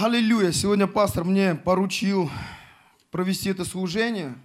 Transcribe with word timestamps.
Аллилуйя. 0.00 0.52
Сегодня 0.52 0.86
пастор 0.86 1.24
мне 1.24 1.56
поручил 1.56 2.30
провести 3.10 3.50
это 3.50 3.64
служение, 3.64 4.38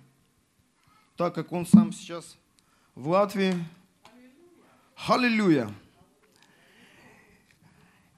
так 1.15 1.35
как 1.35 1.51
он 1.51 1.67
сам 1.67 1.93
сейчас 1.93 2.37
в 2.95 3.09
Латвии. 3.09 3.53
Аллилуйя. 5.07 5.71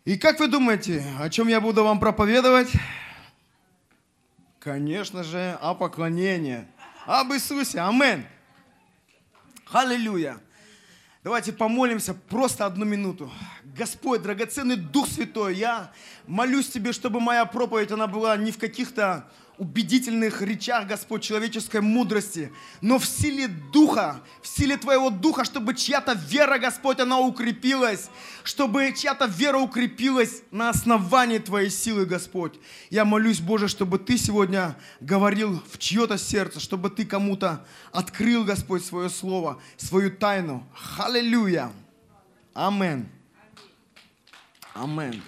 И 0.05 0.17
как 0.17 0.39
вы 0.39 0.47
думаете, 0.47 1.03
о 1.19 1.29
чем 1.29 1.49
я 1.49 1.59
буду 1.59 1.83
вам 1.83 1.99
проповедовать? 1.99 2.71
Конечно 4.59 5.21
же, 5.21 5.57
о 5.61 5.75
поклонении. 5.75 6.65
Об 7.05 7.33
Иисусе. 7.33 7.81
Амин. 7.81 8.25
Аллилуйя. 9.73 10.39
Давайте 11.21 11.51
помолимся 11.51 12.13
просто 12.13 12.65
одну 12.65 12.85
минуту. 12.85 13.29
Господь, 13.75 14.21
драгоценный 14.21 14.77
Дух 14.77 15.09
Святой, 15.09 15.55
я 15.55 15.91
молюсь 16.27 16.69
Тебе, 16.69 16.93
чтобы 16.93 17.19
моя 17.19 17.45
проповедь, 17.45 17.91
она 17.91 18.07
была 18.07 18.37
не 18.37 18.51
в 18.51 18.57
каких-то 18.57 19.29
убедительных 19.57 20.41
речах, 20.41 20.87
Господь, 20.87 21.23
человеческой 21.23 21.81
мудрости, 21.81 22.53
но 22.79 22.99
в 22.99 23.05
силе 23.05 23.47
Духа, 23.47 24.21
в 24.41 24.47
силе 24.47 24.77
Твоего 24.77 25.09
Духа, 25.09 25.43
чтобы 25.43 25.75
чья-то 25.75 26.13
вера, 26.13 26.57
Господь, 26.57 26.99
она 27.01 27.19
укрепилась, 27.19 28.09
чтобы 28.43 28.93
чья-то 28.95 29.25
вера 29.25 29.57
укрепилась 29.57 30.43
на 30.51 30.69
основании 30.69 31.39
Твоей 31.39 31.69
силы, 31.69 32.05
Господь. 32.05 32.53
Я 32.89 33.03
молюсь, 33.03 33.41
Боже, 33.41 33.67
чтобы 33.67 33.99
Ты 33.99 34.17
сегодня 34.17 34.77
говорил 35.01 35.61
в 35.69 35.77
чье-то 35.79 36.17
сердце, 36.17 36.61
чтобы 36.61 36.89
Ты 36.89 37.05
кому-то 37.05 37.65
открыл, 37.91 38.45
Господь, 38.45 38.85
свое 38.85 39.09
слово, 39.09 39.61
свою 39.75 40.11
тайну. 40.11 40.65
Аллилуйя. 40.97 41.71
Амин. 42.53 43.09
Амин. 44.75 45.21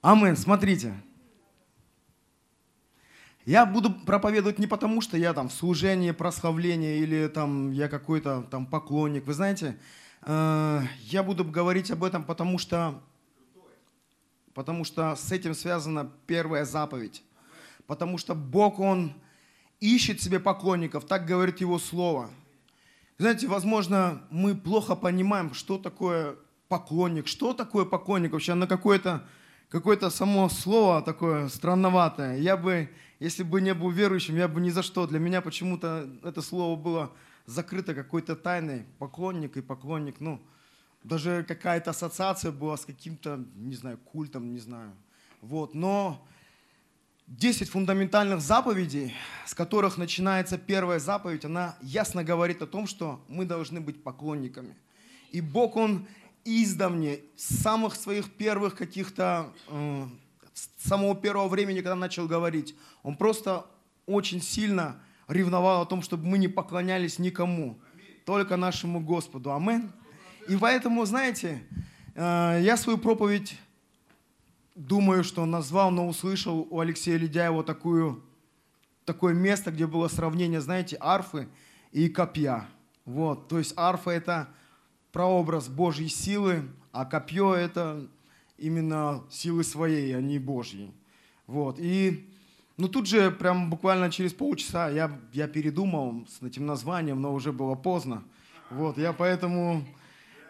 Амин. 0.00 0.36
Смотрите. 0.36 0.94
Я 3.44 3.66
буду 3.66 3.92
проповедовать 3.92 4.60
не 4.60 4.68
потому, 4.68 5.00
что 5.00 5.16
я 5.16 5.34
там 5.34 5.48
в 5.48 5.52
служении, 5.52 6.12
прославление 6.12 6.98
или 6.98 7.26
там 7.26 7.72
я 7.72 7.88
какой-то 7.88 8.46
там 8.52 8.66
поклонник. 8.66 9.26
Вы 9.26 9.34
знаете, 9.34 9.76
э, 10.22 10.82
я 11.00 11.24
буду 11.24 11.44
говорить 11.44 11.90
об 11.90 12.04
этом, 12.04 12.22
потому 12.22 12.56
что, 12.58 13.02
потому 14.54 14.84
что 14.84 15.16
с 15.16 15.32
этим 15.32 15.54
связана 15.54 16.08
первая 16.28 16.64
заповедь. 16.64 17.24
Потому 17.88 18.16
что 18.16 18.36
Бог, 18.36 18.78
Он 18.78 19.12
ищет 19.80 20.22
себе 20.22 20.38
поклонников, 20.38 21.04
так 21.04 21.26
говорит 21.26 21.60
Его 21.60 21.80
Слово. 21.80 22.30
Знаете, 23.22 23.46
возможно, 23.46 24.20
мы 24.30 24.56
плохо 24.56 24.96
понимаем, 24.96 25.54
что 25.54 25.78
такое 25.78 26.34
поклонник, 26.66 27.28
что 27.28 27.54
такое 27.54 27.84
поклонник 27.84 28.32
вообще, 28.32 28.54
на 28.54 28.66
какое-то 28.66 29.24
какое-то 29.68 30.10
само 30.10 30.48
слово 30.48 31.02
такое 31.02 31.46
странноватое. 31.48 32.38
Я 32.38 32.56
бы, 32.56 32.90
если 33.20 33.44
бы 33.44 33.60
не 33.60 33.74
был 33.74 33.90
верующим, 33.90 34.34
я 34.34 34.48
бы 34.48 34.60
ни 34.60 34.70
за 34.70 34.82
что. 34.82 35.06
Для 35.06 35.20
меня 35.20 35.40
почему-то 35.40 36.08
это 36.24 36.42
слово 36.42 36.74
было 36.74 37.12
закрыто 37.46 37.94
какой-то 37.94 38.34
тайной. 38.34 38.86
Поклонник 38.98 39.56
и 39.56 39.62
поклонник, 39.62 40.18
ну, 40.18 40.42
даже 41.04 41.44
какая-то 41.46 41.90
ассоциация 41.90 42.50
была 42.50 42.76
с 42.76 42.84
каким-то, 42.84 43.38
не 43.54 43.76
знаю, 43.76 43.98
культом, 43.98 44.52
не 44.52 44.58
знаю. 44.58 44.90
Вот, 45.42 45.74
но 45.74 46.26
10 47.38 47.70
фундаментальных 47.70 48.42
заповедей, 48.42 49.14
с 49.46 49.54
которых 49.54 49.96
начинается 49.96 50.58
первая 50.58 50.98
заповедь, 50.98 51.46
она 51.46 51.76
ясно 51.80 52.24
говорит 52.24 52.60
о 52.60 52.66
том, 52.66 52.86
что 52.86 53.24
мы 53.26 53.46
должны 53.46 53.80
быть 53.80 54.02
поклонниками. 54.02 54.76
И 55.30 55.40
Бог, 55.40 55.76
Он 55.76 56.06
издавне, 56.44 57.20
с 57.36 57.62
самых 57.62 57.94
своих 57.94 58.30
первых 58.32 58.74
каких-то, 58.74 59.50
э, 59.68 60.06
с 60.52 60.88
самого 60.88 61.14
первого 61.14 61.48
времени, 61.48 61.80
когда 61.80 61.94
начал 61.94 62.26
говорить, 62.26 62.74
он 63.02 63.16
просто 63.16 63.64
очень 64.04 64.42
сильно 64.42 65.00
ревновал 65.26 65.82
о 65.82 65.86
том, 65.86 66.02
чтобы 66.02 66.26
мы 66.26 66.36
не 66.36 66.48
поклонялись 66.48 67.18
никому, 67.18 67.78
только 68.26 68.56
нашему 68.56 69.00
Господу. 69.00 69.54
Амин. 69.54 69.90
И 70.48 70.56
поэтому, 70.56 71.06
знаете, 71.06 71.62
э, 72.14 72.60
я 72.62 72.76
свою 72.76 72.98
проповедь 72.98 73.56
думаю, 74.74 75.24
что 75.24 75.44
назвал, 75.46 75.90
но 75.90 76.06
услышал 76.06 76.66
у 76.70 76.80
Алексея 76.80 77.16
Ледяева 77.16 77.64
такую, 77.64 78.22
такое 79.04 79.34
место, 79.34 79.70
где 79.70 79.86
было 79.86 80.08
сравнение, 80.08 80.60
знаете, 80.60 80.96
арфы 81.00 81.48
и 81.90 82.08
копья. 82.08 82.68
Вот, 83.04 83.48
то 83.48 83.58
есть 83.58 83.74
арфа 83.76 84.10
это 84.10 84.48
прообраз 85.12 85.68
Божьей 85.68 86.08
силы, 86.08 86.62
а 86.92 87.04
копье– 87.04 87.54
это 87.54 88.08
именно 88.58 89.24
силы 89.30 89.64
своей, 89.64 90.16
а 90.16 90.20
не 90.20 90.38
Божьей. 90.38 90.94
Вот. 91.46 91.78
И 91.78 92.28
ну, 92.76 92.88
тут 92.88 93.06
же, 93.06 93.30
прям 93.30 93.70
буквально 93.70 94.10
через 94.10 94.32
полчаса 94.32 94.88
я, 94.88 95.20
я 95.32 95.46
передумал 95.46 96.26
с 96.26 96.42
этим 96.42 96.66
названием, 96.66 97.20
но 97.20 97.34
уже 97.34 97.52
было 97.52 97.74
поздно. 97.74 98.24
Вот, 98.70 98.98
я 98.98 99.12
поэтому... 99.12 99.84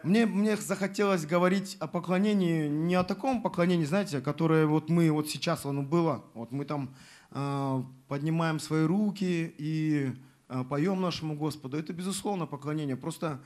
Мне, 0.03 0.25
мне 0.25 0.57
захотелось 0.57 1.25
говорить 1.25 1.77
о 1.79 1.87
поклонении, 1.87 2.67
не 2.67 2.95
о 2.95 3.05
таком 3.05 3.41
поклонении, 3.41 3.85
знаете, 3.85 4.19
которое 4.19 4.65
вот 4.65 4.89
мы, 4.89 5.09
вот 5.09 5.29
сейчас 5.29 5.65
оно 5.65 5.81
было, 5.81 6.25
вот 6.33 6.51
мы 6.51 6.65
там 6.65 6.93
э, 7.31 7.83
поднимаем 8.09 8.59
свои 8.59 8.83
руки 8.83 9.55
и 9.57 10.11
э, 10.49 10.63
поем 10.69 10.99
нашему 10.99 11.37
Господу. 11.37 11.77
Это, 11.77 11.93
безусловно, 11.93 12.45
поклонение. 12.45 12.97
Просто 12.97 13.39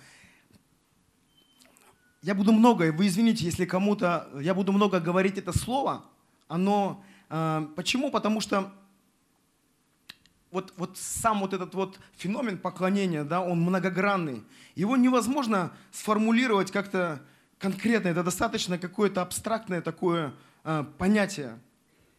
я 2.23 2.33
буду 2.33 2.51
много, 2.53 2.91
вы 2.91 3.05
извините, 3.05 3.45
если 3.45 3.65
кому-то, 3.65 4.27
я 4.41 4.55
буду 4.55 4.71
много 4.71 4.99
говорить 4.99 5.37
это 5.37 5.55
слово, 5.55 6.05
оно, 6.47 7.03
э, 7.29 7.67
почему? 7.75 8.09
Потому 8.09 8.41
что 8.41 8.73
вот, 10.51 10.73
вот 10.77 10.97
сам 10.97 11.41
вот 11.41 11.53
этот 11.53 11.73
вот 11.75 11.99
феномен 12.15 12.57
поклонения, 12.57 13.23
да, 13.23 13.41
он 13.41 13.61
многогранный. 13.61 14.43
Его 14.75 14.97
невозможно 14.97 15.71
сформулировать 15.91 16.71
как-то 16.71 17.21
конкретно, 17.59 18.09
это 18.09 18.23
достаточно 18.23 18.77
какое-то 18.77 19.21
абстрактное 19.21 19.81
такое 19.81 20.33
э, 20.63 20.85
понятие 20.97 21.59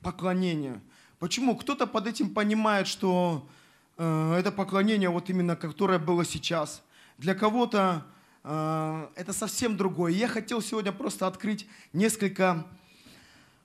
поклонения. 0.00 0.80
Почему? 1.18 1.56
Кто-то 1.56 1.86
под 1.86 2.06
этим 2.06 2.34
понимает, 2.34 2.86
что 2.86 3.48
э, 3.96 4.34
это 4.38 4.52
поклонение 4.52 5.10
вот 5.10 5.30
именно, 5.30 5.56
которое 5.56 5.98
было 5.98 6.24
сейчас. 6.24 6.82
Для 7.18 7.34
кого-то 7.34 8.04
Э, 8.50 9.08
это 9.14 9.32
совсем 9.32 9.76
другое. 9.76 10.12
Я 10.12 10.26
хотел 10.26 10.62
сегодня 10.62 10.90
просто 10.90 11.26
открыть 11.26 11.66
несколько 11.92 12.66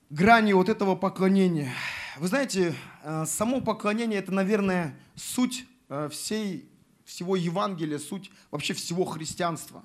граней 0.09 0.53
вот 0.53 0.69
этого 0.69 0.95
поклонения. 0.95 1.73
Вы 2.17 2.27
знаете, 2.27 2.75
э, 3.03 3.25
само 3.25 3.61
поклонение– 3.61 4.19
это, 4.19 4.31
наверное, 4.31 4.97
суть 5.15 5.65
э, 5.89 6.09
всей, 6.11 6.69
всего 7.05 7.35
Евангелия, 7.35 7.99
суть 7.99 8.31
вообще 8.51 8.73
всего 8.73 9.05
христианства. 9.05 9.83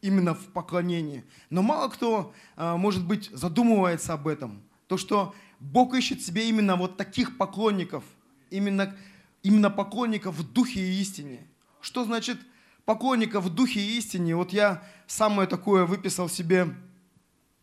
Именно 0.00 0.34
в 0.34 0.46
поклонении. 0.46 1.24
Но 1.50 1.62
мало 1.62 1.88
кто, 1.88 2.32
может 2.56 3.04
быть, 3.04 3.30
задумывается 3.32 4.12
об 4.12 4.28
этом. 4.28 4.62
То, 4.86 4.96
что 4.96 5.34
Бог 5.58 5.92
ищет 5.92 6.22
себе 6.22 6.48
именно 6.48 6.76
вот 6.76 6.96
таких 6.96 7.36
поклонников, 7.36 8.04
именно, 8.48 8.96
именно 9.42 9.70
поклонников 9.70 10.36
в 10.36 10.52
духе 10.52 10.80
и 10.80 11.00
истине. 11.00 11.44
Что 11.80 12.04
значит– 12.04 12.38
поклонников 12.88 13.44
в 13.44 13.50
духе 13.54 13.80
и 13.80 13.98
истине. 13.98 14.34
Вот 14.34 14.50
я 14.50 14.82
самое 15.06 15.46
такое 15.46 15.84
выписал 15.84 16.26
себе, 16.30 16.74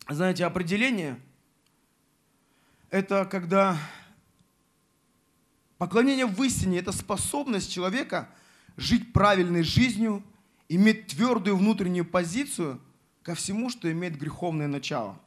знаете, 0.08 0.46
определение. 0.46 1.20
Это 2.90 3.24
когда 3.24 3.76
поклонение 5.78 6.26
в 6.26 6.40
истине– 6.42 6.78
это 6.80 6.92
способность 6.92 7.72
человека 7.72 8.28
жить 8.76 9.12
правильной 9.12 9.62
жизнью, 9.62 10.22
иметь 10.68 11.08
твердую 11.08 11.56
внутреннюю 11.56 12.04
позицию 12.04 12.80
ко 13.22 13.34
всему, 13.34 13.70
что 13.70 13.90
имеет 13.90 14.16
греховное 14.16 14.68
начало. 14.68 15.18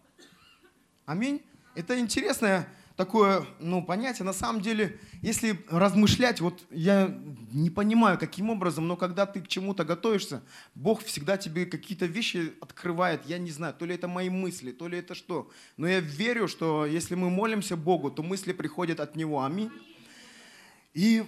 Аминь. 1.06 1.42
Это 1.76 2.00
интересная 2.00 2.68
такое 3.00 3.46
ну, 3.62 3.82
понятие. 3.82 4.26
На 4.26 4.34
самом 4.34 4.62
деле, 4.62 5.00
если 5.22 5.58
размышлять, 5.70 6.42
вот 6.42 6.66
я 6.70 7.18
не 7.50 7.70
понимаю, 7.70 8.20
каким 8.20 8.50
образом, 8.50 8.90
но 8.90 8.98
когда 8.98 9.26
ты 9.26 9.40
к 9.40 9.48
чему-то 9.48 9.86
готовишься, 9.86 10.44
Бог 10.76 11.02
всегда 11.06 11.38
тебе 11.38 11.66
какие-то 11.66 12.08
вещи 12.08 12.52
открывает. 12.60 13.26
Я 13.26 13.38
не 13.38 13.52
знаю, 13.52 13.74
то 13.74 13.86
ли 13.86 13.96
это 13.96 14.10
мои 14.10 14.30
мысли, 14.30 14.74
то 14.74 14.90
ли 14.90 14.98
это 14.98 15.16
что. 15.16 15.50
Но 15.78 15.88
я 15.88 16.02
верю, 16.02 16.50
что 16.50 16.86
если 16.86 17.16
мы 17.16 17.30
молимся 17.30 17.78
Богу, 17.78 18.12
то 18.12 18.22
мысли 18.22 18.52
приходят 18.52 19.00
от 19.00 19.16
Него. 19.16 19.46
Аминь. 19.46 19.72
И 20.94 21.24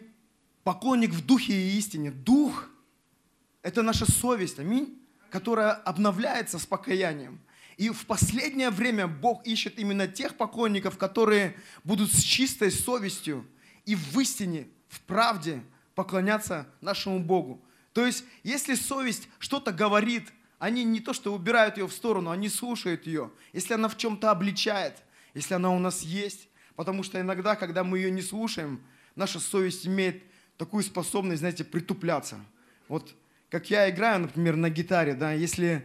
поклонник 0.66 1.12
в 1.12 1.26
духе 1.26 1.54
и 1.54 1.78
истине. 1.78 2.12
Дух– 2.12 2.68
это 3.62 3.82
наша 3.82 4.12
совесть, 4.12 4.60
аминь, 4.60 5.02
которая 5.30 5.72
обновляется 5.72 6.60
с 6.60 6.66
покаянием– 6.66 7.40
и 7.81 7.89
в 7.89 8.06
последнее 8.06 8.69
время 8.69 9.07
Бог 9.07 9.44
ищет 9.44 9.80
именно 9.80 10.07
тех 10.07 10.38
поклонников, 10.38 11.00
которые 11.00 11.56
будут 11.83 12.13
с 12.13 12.22
чистой 12.22 12.69
совестью 12.69 13.44
и 13.86 13.95
в 13.95 14.19
истине, 14.19 14.68
в 14.88 15.01
правде 15.01 15.63
поклоняться 15.95 16.68
нашему 16.80 17.19
Богу. 17.19 17.66
То 17.94 18.06
есть, 18.06 18.24
если 18.44 18.75
совесть 18.75 19.30
что-то 19.39 19.72
говорит 19.72 20.31
они 20.60 20.83
не 20.83 21.00
то 21.00 21.12
что 21.12 21.33
убирают 21.33 21.78
ее 21.78 21.88
в 21.88 21.92
сторону, 21.92 22.30
они 22.30 22.50
слушают 22.50 23.07
ее. 23.07 23.31
Если 23.51 23.74
она 23.74 23.89
в 23.89 23.98
чем-то 23.98 24.30
обличает, 24.30 25.01
если 25.34 25.56
она 25.56 25.72
у 25.72 25.80
нас 25.80 26.04
есть. 26.04 26.50
Потому 26.75 27.01
что 27.01 27.19
иногда, 27.19 27.56
когда 27.56 27.84
мы 27.84 27.98
ее 27.98 28.12
не 28.12 28.22
слушаем, 28.22 28.80
наша 29.16 29.39
совесть 29.39 29.88
имеет 29.88 30.22
такую 30.57 30.84
способность, 30.84 31.39
знаете, 31.39 31.63
притупляться. 31.63 32.45
Вот 32.88 33.16
как 33.50 33.72
я 33.72 33.89
играю, 33.89 34.19
например, 34.19 34.56
на 34.56 34.69
гитаре, 34.69 35.16
да, 35.16 35.31
если, 35.31 35.84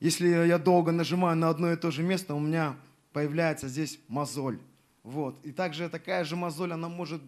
если 0.00 0.28
я 0.28 0.58
долго 0.58 0.92
нажимаю 0.92 1.36
на 1.36 1.48
одно 1.48 1.72
и 1.72 1.76
то 1.76 1.90
же 1.90 2.02
место, 2.02 2.34
у 2.34 2.40
меня 2.40 2.76
появляется 3.12 3.68
здесь 3.68 3.98
мозоль. 4.08 4.58
Вот. 5.02 5.42
И 5.44 5.52
также 5.52 5.88
такая 5.88 6.24
же 6.24 6.36
мозоль, 6.36 6.72
она 6.72 6.88
может 6.88 7.22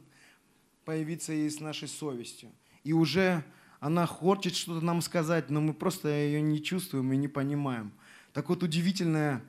появиться 0.85 1.32
и 1.32 1.49
с 1.49 1.61
нашей 1.61 1.88
совестью. 1.88 2.50
И 2.85 2.93
уже 2.93 3.43
она 3.81 4.06
хочет 4.06 4.55
что-то 4.55 4.85
нам 4.85 5.00
сказать, 5.00 5.49
но 5.49 5.61
мы 5.61 5.73
просто 5.73 6.09
ее 6.09 6.43
не 6.43 6.62
чувствуем 6.62 7.12
и 7.12 7.17
не 7.17 7.29
понимаем. 7.29 7.93
Так 8.32 8.50
вот, 8.50 8.62
удивительная 8.62 9.43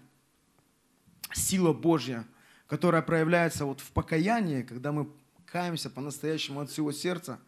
сила 1.34 1.74
Божья, 1.74 2.26
которая 2.68 3.02
проявляется 3.02 3.66
вот 3.66 3.82
в 3.82 3.92
покаянии, 3.92 4.62
когда 4.62 4.92
мы 4.92 5.10
каемся 5.46 5.90
по-настоящему 5.90 6.62
от 6.62 6.70
всего 6.70 6.92
сердца, 6.92 7.40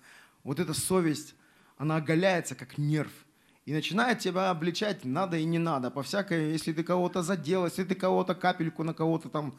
вот 0.44 0.60
эта 0.60 0.74
совесть, 0.74 1.36
она 1.78 1.98
оголяется 1.98 2.56
как 2.56 2.78
нерв– 2.78 3.12
и 3.66 3.74
начинает 3.74 4.20
тебя 4.20 4.50
обличать 4.50 5.06
надо 5.06 5.38
и 5.38 5.46
не 5.46 5.60
надо. 5.60 5.92
По 5.92 6.02
всякой, 6.02 6.52
если 6.52 6.74
ты 6.74 6.84
кого-то 6.84 7.22
задел, 7.22 7.66
если 7.66 7.84
ты 7.84 7.94
кого-то 7.94 8.34
капельку 8.34 8.84
на 8.84 8.94
кого-то 8.94 9.30
там 9.30 9.54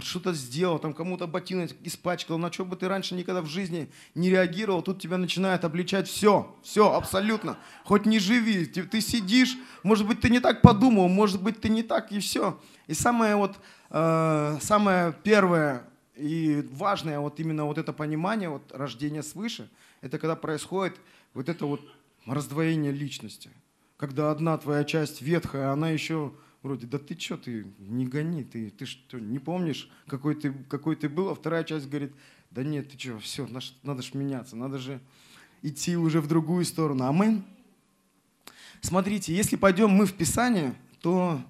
что-то 0.00 0.32
сделал, 0.32 0.78
там 0.78 0.94
кому-то 0.94 1.26
ботинок 1.26 1.72
испачкал, 1.82 2.38
на 2.38 2.52
что 2.52 2.64
бы 2.64 2.76
ты 2.76 2.88
раньше 2.88 3.14
никогда 3.16 3.42
в 3.42 3.46
жизни 3.46 3.90
не 4.14 4.30
реагировал, 4.30 4.80
тут 4.82 5.02
тебя 5.02 5.18
начинает 5.18 5.64
обличать 5.64 6.08
все, 6.08 6.54
все, 6.62 6.92
абсолютно. 6.92 7.58
Хоть 7.84 8.06
не 8.06 8.20
живи, 8.20 8.64
ты, 8.64 8.84
ты 8.84 9.00
сидишь, 9.00 9.58
может 9.82 10.06
быть, 10.06 10.20
ты 10.20 10.30
не 10.30 10.38
так 10.38 10.62
подумал, 10.62 11.08
может 11.08 11.42
быть, 11.42 11.60
ты 11.60 11.68
не 11.68 11.82
так, 11.82 12.12
и 12.12 12.20
все. 12.20 12.60
И 12.86 12.94
самое 12.94 13.34
вот, 13.34 13.56
э, 13.90 14.58
самое 14.60 15.14
первое 15.24 15.84
и 16.14 16.66
важное, 16.72 17.18
вот 17.18 17.40
именно 17.40 17.64
вот 17.64 17.76
это 17.76 17.92
понимание, 17.92 18.48
вот 18.48 18.70
рождение 18.72 19.24
свыше, 19.24 19.68
это 20.00 20.18
когда 20.18 20.36
происходит 20.36 20.94
вот 21.34 21.48
это 21.48 21.66
вот 21.66 21.80
раздвоение 22.26 22.92
личности. 22.92 23.50
Когда 23.96 24.30
одна 24.30 24.56
твоя 24.58 24.84
часть 24.84 25.22
ветхая, 25.22 25.70
она 25.72 25.90
еще 25.90 26.32
вроде, 26.62 26.86
да 26.86 26.98
ты 26.98 27.18
что, 27.18 27.36
ты 27.36 27.66
не 27.78 28.06
гони, 28.06 28.44
ты, 28.44 28.70
ты 28.70 28.86
что, 28.86 29.18
не 29.18 29.38
помнишь, 29.38 29.90
какой 30.06 30.34
ты, 30.34 30.52
какой 30.68 30.96
ты 30.96 31.08
был, 31.08 31.28
а 31.28 31.34
вторая 31.34 31.64
часть 31.64 31.88
говорит, 31.88 32.12
да 32.50 32.62
нет, 32.62 32.90
ты 32.90 32.98
что, 32.98 33.18
все, 33.18 33.48
надо 33.82 34.02
же 34.02 34.10
меняться, 34.16 34.56
надо 34.56 34.78
же 34.78 35.00
идти 35.62 35.96
уже 35.96 36.20
в 36.20 36.28
другую 36.28 36.64
сторону. 36.64 37.04
А 37.04 37.12
мы, 37.12 37.42
смотрите, 38.80 39.34
если 39.34 39.56
пойдем 39.56 39.90
мы 39.90 40.06
в 40.06 40.12
Писание, 40.12 40.74
то 41.00 41.40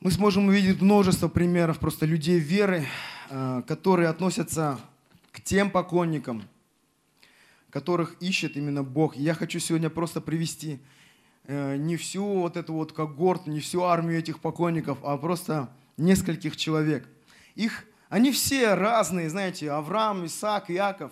мы 0.00 0.10
сможем 0.10 0.48
увидеть 0.48 0.80
множество 0.80 1.28
примеров 1.28 1.78
просто 1.78 2.06
людей 2.06 2.38
веры, 2.38 2.86
э, 3.30 3.62
которые 3.66 4.08
относятся 4.08 4.78
к 5.32 5.40
тем 5.40 5.70
поклонникам, 5.70 6.42
которых 7.74 8.14
ищет 8.22 8.56
именно 8.56 8.84
Бог. 8.84 9.16
я 9.16 9.34
хочу 9.34 9.58
сегодня 9.58 9.90
просто 9.90 10.20
привести 10.20 10.78
э, 11.48 11.74
не 11.74 11.96
всю 11.96 12.24
вот 12.24 12.56
эту 12.56 12.72
вот 12.72 12.92
когорт, 12.92 13.48
не 13.48 13.58
всю 13.58 13.82
армию 13.82 14.20
этих 14.20 14.38
поклонников, 14.38 14.98
а 15.02 15.18
просто 15.18 15.74
нескольких 15.96 16.56
человек. 16.56 17.08
Их, 17.56 17.84
они 18.10 18.30
все 18.30 18.74
разные, 18.74 19.28
знаете, 19.28 19.72
Авраам, 19.72 20.24
Исаак, 20.24 20.70
Иаков, 20.70 21.10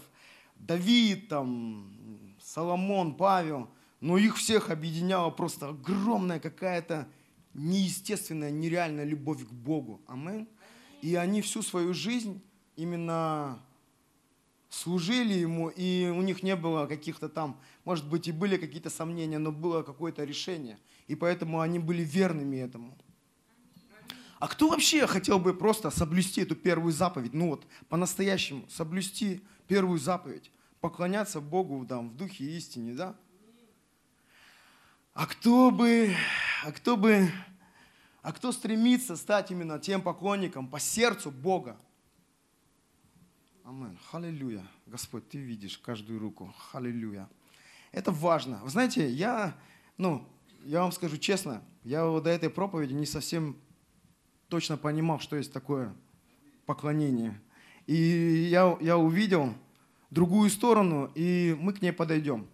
Давид, 0.55 1.27
там, 1.27 2.37
Соломон, 2.41 3.17
Павел, 3.17 3.69
но 3.99 4.17
их 4.17 4.37
всех 4.37 4.71
объединяла 4.71 5.31
просто 5.31 5.71
огромная 5.71 6.39
какая-то 6.39 7.09
неестественная, 7.55 8.53
нереальная 8.53 9.05
любовь 9.05 9.45
к 9.45 9.51
Богу. 9.51 10.01
Амин. 10.07 10.47
И 11.01 11.17
они 11.17 11.43
всю 11.43 11.63
свою 11.63 11.93
жизнь 11.93 12.41
именно 12.77 13.59
служили 14.73 15.35
ему, 15.35 15.69
и 15.69 16.07
у 16.07 16.23
них 16.23 16.43
не 16.43 16.57
было 16.57 16.87
каких-то 16.87 17.29
там, 17.29 17.61
может 17.85 18.09
быть, 18.09 18.27
и 18.27 18.33
были 18.33 18.57
какие-то 18.57 18.89
сомнения, 18.89 19.39
но 19.39 19.53
было 19.53 19.83
какое-то 19.83 20.25
решение. 20.25 20.79
И 21.09 21.15
поэтому 21.15 21.61
они 21.61 21.79
были 21.79 22.03
верными 22.03 22.57
этому. 22.57 22.97
А 24.39 24.49
кто 24.49 24.69
вообще 24.69 25.07
хотел 25.07 25.39
бы 25.39 25.55
просто 25.55 25.91
соблюсти 25.91 26.41
эту 26.41 26.57
первую 26.57 26.93
заповедь? 26.93 27.35
Ну 27.35 27.51
вот, 27.51 27.67
по-настоящему, 27.89 28.65
соблюсти 28.69 29.43
первую 29.69 29.99
заповедь. 29.99 30.51
Поклоняться 30.81 31.41
Богу 31.41 31.85
там, 31.87 32.09
в 32.09 32.17
духе 32.17 32.45
и 32.45 32.57
истине, 32.57 32.95
да? 32.95 33.15
А 35.13 35.27
кто 35.27 35.71
бы, 35.71 36.17
а 36.65 36.73
кто 36.73 36.97
бы, 36.97 37.31
а 38.23 38.33
кто 38.33 38.51
стремится 38.51 39.17
стать 39.17 39.51
именно 39.51 39.79
тем 39.79 40.01
поклонником 40.01 40.67
по 40.67 40.81
сердцу 40.81 41.31
Бога? 41.31 41.77
Амен. 43.65 43.97
Халилюя. 44.11 44.67
Господь, 44.87 45.29
Ты 45.29 45.39
видишь 45.39 45.79
каждую 45.79 46.19
руку. 46.19 46.53
Халилюя. 46.59 47.29
Это 47.93 48.11
важно. 48.11 48.61
Вы 48.65 48.71
знаете, 48.71 49.09
я, 49.09 49.57
ну, 49.97 50.27
я 50.65 50.81
вам 50.83 50.91
скажу 50.91 51.17
честно, 51.17 51.63
я 51.85 52.03
до 52.03 52.29
этой 52.29 52.51
проповеди 52.51 52.93
не 52.93 53.07
совсем 53.07 53.57
точно 54.49 54.77
понимал, 54.77 55.21
что 55.21 55.37
есть 55.37 55.53
такое 55.53 55.95
поклонение. 56.67 57.41
И 57.87 57.95
я, 58.51 58.77
я 58.81 58.99
увидел 58.99 59.55
другую 60.11 60.51
сторону, 60.51 61.13
и 61.15 61.57
мы 61.61 61.73
к 61.73 61.83
ней 61.83 61.93
подойдем. 61.93 62.49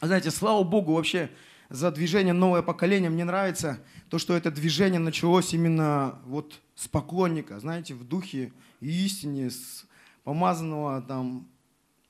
Знаете, 0.00 0.32
слава 0.32 0.64
Богу 0.64 0.94
вообще 0.94 1.30
за 1.68 1.92
движение 1.92 2.34
«Новое 2.34 2.62
поколение». 2.62 3.10
Мне 3.10 3.24
нравится 3.24 3.80
то, 4.10 4.18
что 4.18 4.36
это 4.36 4.50
движение 4.50 4.98
началось 4.98 5.54
именно 5.54 6.20
вот 6.24 6.60
с 6.74 6.88
поклонника, 6.88 7.60
знаете, 7.60 7.94
в 7.94 8.02
духе 8.02 8.52
и 8.80 9.04
истине, 9.06 9.50
с, 9.50 9.86
помазанного 10.26 11.02
там 11.02 11.46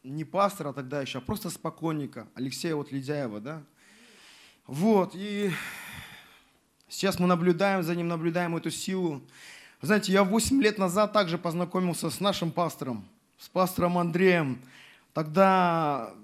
не 0.03 0.25
пастора 0.25 0.73
тогда 0.73 1.03
еще, 1.03 1.19
а 1.19 1.21
просто 1.21 1.51
спокойника, 1.51 2.27
Алексея 2.35 2.75
вот 2.75 2.91
Ледяева, 2.91 3.41
да. 3.41 3.63
Вот, 4.67 5.11
и 5.15 5.51
сейчас 6.89 7.19
мы 7.19 7.27
наблюдаем 7.27 7.83
за 7.83 7.95
ним, 7.95 8.09
наблюдаем 8.09 8.57
эту 8.57 8.71
силу. 8.71 9.21
знаете, 9.83 10.15
я 10.15 10.25
8 10.25 10.63
лет 10.63 10.79
назад 10.79 11.13
также 11.13 11.37
познакомился 11.37 12.09
с 12.09 12.19
нашим 12.19 12.53
пастором, 12.53 13.07
с 13.37 13.51
пастором 13.51 13.99
Андреем. 13.99 14.63
Тогда, 15.13 16.15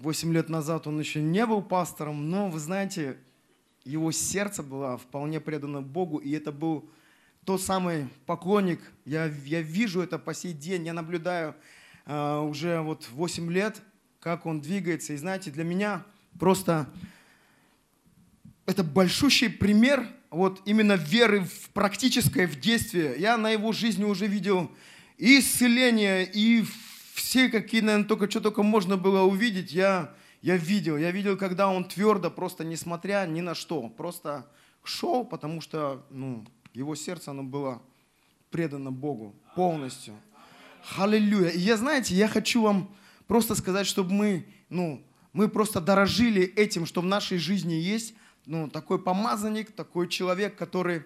8 0.00 0.32
лет 0.32 0.48
назад, 0.48 0.86
он 0.86 0.98
еще 0.98 1.20
не 1.20 1.44
был 1.44 1.60
пастором, 1.60 2.30
но, 2.30 2.48
вы 2.48 2.58
знаете, 2.60 3.18
его 3.84 4.10
сердце 4.10 4.62
было 4.62 4.96
вполне 4.96 5.38
предано 5.38 5.82
Богу, 5.82 6.16
и 6.16 6.30
это 6.30 6.50
был 6.50 6.88
тот 7.44 7.60
самый 7.60 8.08
поклонник, 8.26 8.80
я, 9.04 9.26
я 9.44 9.60
вижу 9.62 10.00
это 10.00 10.18
по 10.18 10.32
сей 10.34 10.52
день, 10.52 10.86
я 10.86 10.92
наблюдаю 10.92 11.54
э, 12.06 12.38
уже 12.38 12.80
вот 12.80 13.08
8 13.10 13.52
лет, 13.52 13.82
как 14.20 14.46
он 14.46 14.60
двигается. 14.60 15.12
И 15.12 15.16
знаете, 15.16 15.50
для 15.50 15.64
меня 15.64 16.04
просто 16.38 16.88
это 18.66 18.84
большущий 18.84 19.50
пример 19.50 20.06
вот 20.30 20.62
именно 20.64 20.92
веры 20.92 21.44
в 21.44 21.70
практическое, 21.70 22.46
в 22.46 22.58
действие. 22.60 23.16
Я 23.18 23.36
на 23.36 23.50
его 23.50 23.72
жизни 23.72 24.04
уже 24.04 24.26
видел 24.26 24.70
и 25.18 25.40
исцеление, 25.40 26.24
и 26.24 26.64
все 27.14 27.48
какие, 27.48 27.80
наверное, 27.80 28.06
только 28.06 28.30
что 28.30 28.40
только 28.40 28.62
можно 28.62 28.96
было 28.96 29.22
увидеть, 29.22 29.72
я, 29.72 30.14
я 30.40 30.56
видел. 30.56 30.96
Я 30.96 31.10
видел, 31.10 31.36
когда 31.36 31.68
он 31.68 31.84
твердо, 31.84 32.30
просто 32.30 32.64
несмотря 32.64 33.26
ни 33.26 33.40
на 33.40 33.54
что, 33.54 33.88
просто 33.88 34.46
шел, 34.84 35.24
потому 35.24 35.60
что, 35.60 36.06
ну, 36.10 36.46
его 36.74 36.94
сердце, 36.94 37.30
оно 37.30 37.42
было 37.42 37.82
предано 38.50 38.90
Богу 38.90 39.34
полностью. 39.54 40.14
Аллилуйя. 40.96 41.50
И 41.50 41.58
я, 41.58 41.76
знаете, 41.76 42.14
я 42.14 42.28
хочу 42.28 42.62
вам 42.62 42.94
просто 43.26 43.54
сказать, 43.54 43.86
чтобы 43.86 44.12
мы, 44.12 44.46
ну, 44.68 45.02
мы 45.32 45.48
просто 45.48 45.80
дорожили 45.80 46.42
этим, 46.42 46.86
что 46.86 47.00
в 47.00 47.06
нашей 47.06 47.38
жизни 47.38 47.74
есть, 47.74 48.14
ну, 48.46 48.68
такой 48.68 49.00
помазанник, 49.00 49.72
такой 49.72 50.08
человек, 50.08 50.56
который, 50.56 51.04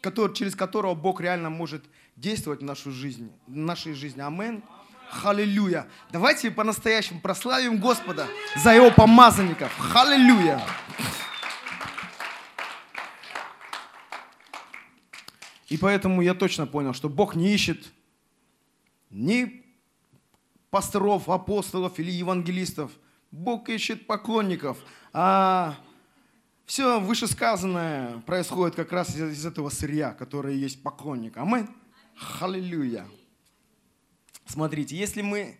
который, 0.00 0.34
через 0.34 0.54
которого 0.54 0.94
Бог 0.94 1.20
реально 1.20 1.50
может 1.50 1.84
действовать 2.14 2.60
в 2.60 2.64
нашу 2.64 2.90
жизнь, 2.90 3.30
в 3.46 3.56
нашей 3.56 3.92
жизни. 3.92 4.20
Амин. 4.20 4.62
Халилюя. 5.08 5.86
Давайте 6.10 6.50
по-настоящему 6.50 7.20
прославим 7.20 7.78
Господа 7.78 8.26
за 8.56 8.74
Его 8.74 8.90
помазанников. 8.90 9.72
Халилюя. 9.78 10.60
И 15.68 15.76
поэтому 15.76 16.22
я 16.22 16.34
точно 16.34 16.66
понял, 16.66 16.92
что 16.92 17.08
Бог 17.08 17.34
не 17.34 17.52
ищет 17.52 17.92
ни 19.10 19.64
пасторов, 20.70 21.28
апостолов 21.28 21.98
или 21.98 22.10
евангелистов. 22.10 22.92
Бог 23.30 23.68
ищет 23.68 24.06
поклонников. 24.06 24.78
А 25.12 25.76
все 26.64 27.00
вышесказанное 27.00 28.18
происходит 28.20 28.76
как 28.76 28.92
раз 28.92 29.14
из, 29.16 29.38
из 29.38 29.46
этого 29.46 29.68
сырья, 29.70 30.12
которое 30.12 30.54
есть 30.54 30.82
поклонник. 30.82 31.36
Амин. 31.36 31.68
Халилюя. 32.16 33.06
Смотрите, 34.46 34.96
если 34.96 35.22
мы 35.22 35.58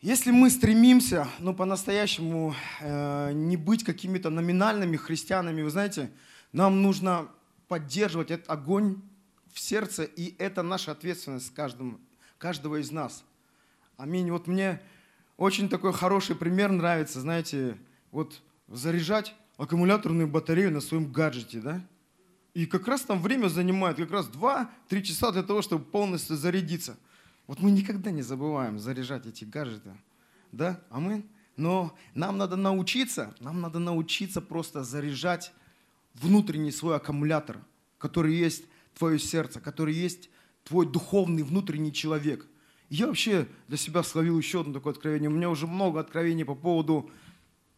Если 0.00 0.30
мы 0.30 0.50
стремимся, 0.50 1.26
ну, 1.40 1.54
по-настоящему 1.54 2.54
э, 2.80 3.32
не 3.32 3.56
быть 3.56 3.82
какими-то 3.82 4.30
номинальными 4.30 4.96
христианами, 4.96 5.62
вы 5.62 5.70
знаете, 5.70 6.10
нам 6.52 6.82
нужно 6.82 7.28
поддерживать 7.68 8.30
этот 8.30 8.50
огонь 8.50 9.00
в 9.52 9.60
сердце, 9.60 10.04
и 10.04 10.34
это 10.38 10.62
наша 10.62 10.92
ответственность 10.92 11.54
каждому, 11.54 11.98
каждого 12.38 12.80
из 12.80 12.90
нас. 12.90 13.24
Аминь. 13.96 14.30
Вот 14.30 14.46
мне 14.46 14.80
очень 15.36 15.68
такой 15.68 15.92
хороший 15.92 16.36
пример 16.36 16.70
нравится, 16.70 17.20
знаете, 17.20 17.76
вот 18.10 18.42
заряжать 18.68 19.34
аккумуляторную 19.56 20.28
батарею 20.28 20.72
на 20.72 20.80
своем 20.80 21.10
гаджете, 21.10 21.60
да? 21.60 21.84
И 22.54 22.66
как 22.66 22.88
раз 22.88 23.02
там 23.02 23.22
время 23.22 23.48
занимает 23.48 23.98
как 23.98 24.10
раз 24.10 24.28
2-3 24.28 25.02
часа 25.02 25.30
для 25.30 25.42
того, 25.42 25.62
чтобы 25.62 25.84
полностью 25.84 26.36
зарядиться– 26.36 26.96
вот 27.48 27.60
мы 27.60 27.70
никогда 27.70 28.10
не 28.10 28.20
забываем 28.20 28.78
заряжать 28.78 29.26
эти 29.26 29.44
гаджеты. 29.44 29.90
Да? 30.52 30.80
Амин. 30.90 31.24
Но 31.56 31.96
нам 32.14 32.36
надо 32.36 32.54
научиться, 32.54 33.34
нам 33.40 33.60
надо 33.62 33.80
научиться 33.80 34.40
просто 34.40 34.84
заряжать 34.84 35.50
внутренний 36.14 36.72
свой 36.72 36.96
аккумулятор, 36.96 37.58
который 37.98 38.34
есть 38.34 38.64
твое 38.96 39.18
сердце, 39.18 39.60
который 39.60 39.94
есть 39.94 40.30
твой 40.64 40.86
духовный 40.86 41.42
внутренний 41.42 41.92
человек. 41.92 42.46
я 42.90 43.06
вообще 43.06 43.46
для 43.68 43.76
себя 43.76 44.02
словил 44.02 44.38
еще 44.38 44.60
одно 44.60 44.74
такое 44.74 44.92
откровение. 44.92 45.30
У 45.30 45.32
меня 45.32 45.50
уже 45.50 45.66
много 45.66 46.00
откровений 46.00 46.44
по 46.44 46.54
поводу 46.54 47.10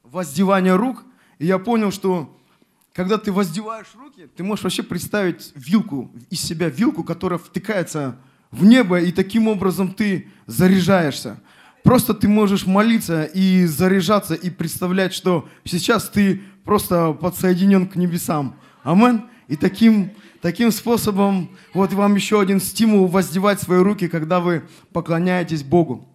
воздевания 0.03 0.77
рук. 0.77 1.05
И 1.39 1.47
я 1.47 1.59
понял, 1.59 1.91
что 1.91 2.37
когда 2.93 3.19
ты 3.19 3.33
воздеваешь 3.33 3.95
руки, 3.95 4.29
ты 4.35 4.43
можешь 4.43 4.65
вообще 4.65 4.83
представить 4.83 5.53
вилку, 5.55 6.11
из 6.29 6.41
себя 6.41 6.69
вилку, 6.69 7.05
которая 7.05 7.39
втыкается 7.39 8.19
в 8.51 8.65
небо, 8.65 9.01
и 9.01 9.13
таким 9.13 9.47
образом 9.49 9.95
ты 9.95 10.29
заряжаешься. 10.47 11.41
Просто 11.83 12.13
ты 12.13 12.29
можешь 12.29 12.67
молиться 12.67 13.25
и 13.25 13.65
заряжаться, 13.65 14.35
и 14.35 14.51
представлять, 14.51 15.15
что 15.15 15.49
сейчас 15.65 16.09
ты 16.09 16.43
просто 16.65 17.13
подсоединен 17.13 17.87
к 17.87 17.97
небесам. 17.97 18.57
Амен. 18.83 19.29
И 19.49 19.57
таким, 19.57 20.13
таким 20.41 20.71
способом, 20.71 21.51
вот 21.75 21.93
вам 21.93 22.15
еще 22.15 22.41
один 22.41 22.61
стимул 22.61 23.07
воздевать 23.07 23.61
свои 23.61 23.81
руки, 23.81 24.09
когда 24.09 24.41
вы 24.41 24.69
поклоняетесь 24.93 25.65
Богу. 25.65 26.07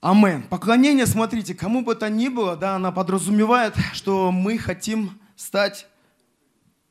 Амен. 0.00 0.42
Поклонение, 0.42 1.06
смотрите, 1.06 1.54
кому 1.54 1.84
бы 1.84 1.94
то 1.94 2.08
ни 2.10 2.28
было, 2.28 2.56
да, 2.56 2.76
она 2.76 2.90
подразумевает, 2.90 3.74
что 3.92 4.32
мы 4.32 4.58
хотим 4.58 5.18
стать 5.36 5.86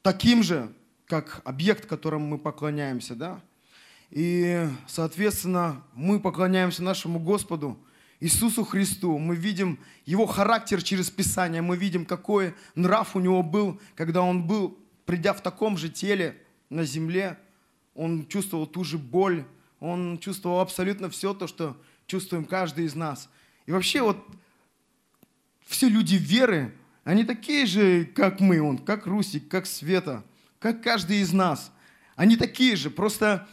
таким 0.02 0.44
же, 0.44 0.72
как 1.08 1.42
объект, 1.44 1.88
которому 1.88 2.26
мы 2.26 2.38
поклоняемся, 2.38 3.16
да. 3.16 3.42
И, 4.12 4.68
соответственно, 4.88 5.84
мы 5.94 6.20
поклоняемся 6.20 6.84
нашему 6.84 7.20
Господу, 7.20 7.78
Иисусу 8.22 8.64
Христу. 8.64 9.18
Мы 9.18 9.36
видим 9.36 9.80
Его 10.06 10.28
характер 10.28 10.82
через 10.84 11.10
Писание. 11.10 11.64
Мы 11.64 11.76
видим, 11.76 12.06
какой 12.06 12.54
нрав 12.76 13.16
у 13.16 13.20
Него 13.20 13.42
был, 13.42 13.82
когда 13.96 14.22
Он 14.22 14.46
был, 14.46 14.78
придя 15.06 15.34
в 15.34 15.42
таком 15.42 15.76
же 15.76 15.90
теле 15.90 16.38
на 16.70 16.86
земле. 16.86 17.40
Он 17.96 18.28
чувствовал 18.28 18.68
ту 18.68 18.84
же 18.84 19.00
боль. 19.00 19.44
Он 19.80 20.20
чувствовал 20.20 20.60
абсолютно 20.60 21.10
все 21.10 21.34
то, 21.34 21.48
что 21.48 21.76
чувствуем 22.06 22.46
каждый 22.46 22.86
из 22.86 22.94
нас. 22.94 23.28
И 23.66 23.72
вообще 23.72 24.04
вот 24.04 24.24
все 25.66 25.90
люди 25.90 26.16
веры, 26.16 26.76
они 27.04 27.24
такие 27.24 27.66
же, 27.66 28.06
как 28.06 28.40
мы, 28.40 28.62
он, 28.62 28.78
как 28.78 29.08
Русик, 29.08 29.48
как 29.48 29.66
Света, 29.66 30.24
как 30.60 30.84
каждый 30.84 31.18
из 31.18 31.34
нас. 31.34 31.72
Они 32.16 32.38
такие 32.38 32.76
же, 32.76 32.92
просто 32.92 33.48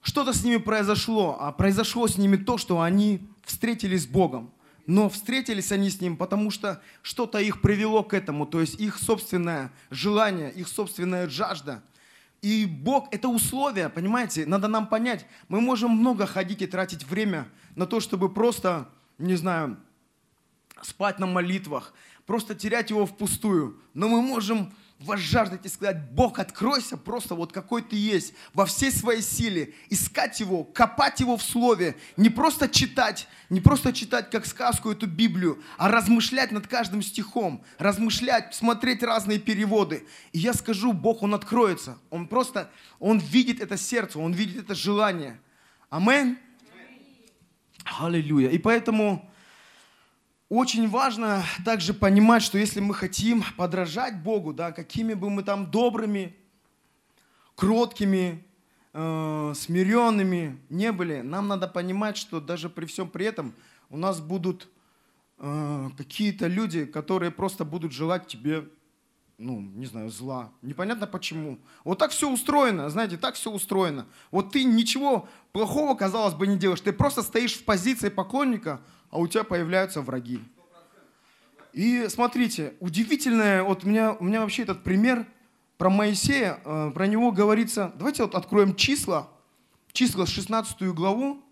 что-то 0.00 0.32
с 0.32 0.42
ними 0.42 0.56
произошло, 0.56 1.36
а 1.38 1.52
произошло 1.52 2.08
с 2.08 2.16
ними 2.16 2.36
то, 2.36 2.56
что 2.56 2.80
они 2.80 3.28
встретились 3.44 4.04
с 4.04 4.06
Богом. 4.06 4.52
Но 4.86 5.08
встретились 5.08 5.70
они 5.72 5.90
с 5.90 6.00
Ним, 6.00 6.16
потому 6.16 6.50
что 6.50 6.82
что-то 7.02 7.38
их 7.38 7.60
привело 7.60 8.02
к 8.02 8.14
этому, 8.14 8.46
то 8.46 8.60
есть 8.60 8.80
их 8.80 8.98
собственное 8.98 9.70
желание, 9.90 10.50
их 10.50 10.66
собственная 10.66 11.28
жажда. 11.28 11.82
И 12.42 12.66
Бог– 12.66 13.08
это 13.12 13.28
условие, 13.28 13.88
понимаете? 13.88 14.46
Надо 14.46 14.66
нам 14.66 14.86
понять, 14.86 15.26
мы 15.48 15.60
можем 15.60 15.90
много 15.90 16.26
ходить 16.26 16.62
и 16.62 16.66
тратить 16.66 17.04
время 17.04 17.46
на 17.76 17.86
то, 17.86 18.00
чтобы 18.00 18.32
просто, 18.32 18.88
не 19.18 19.36
знаю, 19.36 19.76
спать 20.82 21.18
на 21.18 21.26
молитвах, 21.26 21.94
просто 22.26 22.54
терять 22.54 22.90
его 22.90 23.06
впустую. 23.06 23.78
Но 23.94 24.08
мы 24.08 24.22
можем 24.22 24.72
вас 25.00 25.20
жаждать 25.20 25.64
и 25.64 25.68
сказать, 25.68 26.10
Бог, 26.12 26.38
откройся 26.38 26.96
просто 26.96 27.34
вот 27.34 27.52
какой 27.52 27.82
ты 27.82 27.96
есть, 27.96 28.34
во 28.52 28.66
всей 28.66 28.92
своей 28.92 29.22
силе, 29.22 29.72
искать 29.88 30.38
Его, 30.40 30.62
копать 30.64 31.20
Его 31.20 31.36
в 31.36 31.42
Слове, 31.42 31.96
не 32.18 32.28
просто 32.28 32.68
читать, 32.68 33.26
не 33.48 33.60
просто 33.60 33.92
читать 33.92 34.30
как 34.30 34.44
сказку 34.44 34.90
эту 34.90 35.06
Библию, 35.06 35.62
а 35.78 35.88
размышлять 35.88 36.52
над 36.52 36.66
каждым 36.66 37.02
стихом, 37.02 37.64
размышлять, 37.78 38.54
смотреть 38.54 39.02
разные 39.02 39.38
переводы. 39.38 40.06
И 40.32 40.38
я 40.38 40.52
скажу, 40.52 40.92
Бог, 40.92 41.22
Он 41.22 41.34
откроется, 41.34 41.98
Он 42.10 42.28
просто, 42.28 42.70
Он 42.98 43.18
видит 43.18 43.60
это 43.60 43.78
сердце, 43.78 44.18
Он 44.18 44.32
видит 44.32 44.64
это 44.64 44.74
желание. 44.74 45.40
Амин. 45.88 46.38
Аллилуйя. 47.98 48.50
И 48.50 48.58
поэтому 48.58 49.30
очень 50.50 50.88
важно 50.88 51.44
также 51.64 51.94
понимать, 51.94 52.42
что 52.42 52.58
если 52.58 52.80
мы 52.80 52.92
хотим 52.92 53.44
подражать 53.56 54.20
Богу, 54.20 54.52
да, 54.52 54.72
какими 54.72 55.14
бы 55.14 55.30
мы 55.30 55.44
там 55.44 55.70
добрыми, 55.70 56.34
кроткими, 57.54 58.44
э, 58.92 59.52
смиренными 59.54 60.58
не 60.68 60.90
были, 60.90 61.20
нам 61.20 61.46
надо 61.46 61.68
понимать, 61.68 62.16
что 62.16 62.40
даже 62.40 62.68
при 62.68 62.86
всем 62.86 63.08
при 63.08 63.26
этом 63.26 63.54
у 63.90 63.96
нас 63.96 64.20
будут 64.20 64.68
э, 65.38 65.90
какие-то 65.96 66.48
люди, 66.48 66.84
которые 66.84 67.30
просто 67.30 67.64
будут 67.64 67.92
желать 67.92 68.26
тебе, 68.26 68.68
ну, 69.38 69.60
не 69.60 69.86
знаю, 69.86 70.10
зла. 70.10 70.50
Непонятно 70.62 71.06
почему. 71.06 71.60
Вот 71.84 72.00
так 72.00 72.10
все 72.10 72.28
устроено, 72.28 72.90
знаете, 72.90 73.16
так 73.18 73.36
все 73.36 73.52
устроено. 73.52 74.04
Вот 74.32 74.50
ты 74.50 74.64
ничего 74.64 75.28
плохого, 75.52 75.94
казалось 75.94 76.34
бы, 76.34 76.48
не 76.48 76.58
делаешь. 76.58 76.80
Ты 76.80 76.92
просто 76.92 77.22
стоишь 77.22 77.54
в 77.54 77.64
позиции 77.64 78.08
поклонника, 78.08 78.80
а 79.10 79.18
у 79.18 79.26
тебя 79.26 79.44
появляются 79.44 80.00
враги. 80.00 80.40
И 81.72 82.06
смотрите, 82.08 82.74
удивительное, 82.80 83.62
вот 83.62 83.84
у 83.84 83.88
меня, 83.88 84.12
у 84.14 84.24
меня 84.24 84.40
вообще 84.40 84.62
этот 84.62 84.82
пример 84.82 85.26
про 85.78 85.88
Моисея, 85.88 86.60
э, 86.64 86.90
про 86.94 87.06
него 87.06 87.32
говорится, 87.32 87.92
давайте 87.96 88.24
вот 88.24 88.34
откроем 88.34 88.74
числа, 88.74 89.28
числа 89.92 90.26
16 90.26 90.82
главу. 90.92 91.42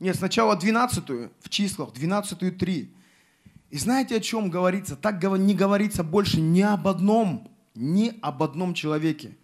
Нет, 0.00 0.16
сначала 0.16 0.56
12 0.56 1.30
в 1.40 1.48
числах, 1.48 1.92
12 1.92 2.58
3. 2.58 2.94
И 3.70 3.78
знаете, 3.78 4.16
о 4.16 4.20
чем 4.20 4.50
говорится? 4.50 4.96
Так 4.96 5.22
не 5.22 5.54
говорится 5.54 6.02
больше 6.02 6.40
ни 6.40 6.60
об 6.60 6.88
одном, 6.88 7.50
ни 7.74 8.18
об 8.22 8.42
одном 8.42 8.74
человеке. 8.74 9.36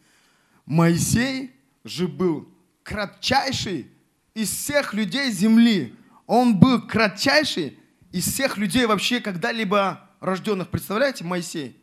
Моисей 0.67 1.53
же 1.85 2.09
был 2.09 2.49
кратчайший 2.83 3.91
из 4.35 4.51
всех 4.51 4.95
людей 4.95 5.31
земли. 5.31 5.95
Он 6.27 6.59
был 6.59 6.83
кратчайший 6.83 7.79
из 8.13 8.27
всех 8.27 8.57
людей 8.57 8.87
вообще 8.87 9.21
когда-либо 9.21 10.09
рожденных. 10.21 10.69
Представляете, 10.69 11.25
Моисей? 11.25 11.77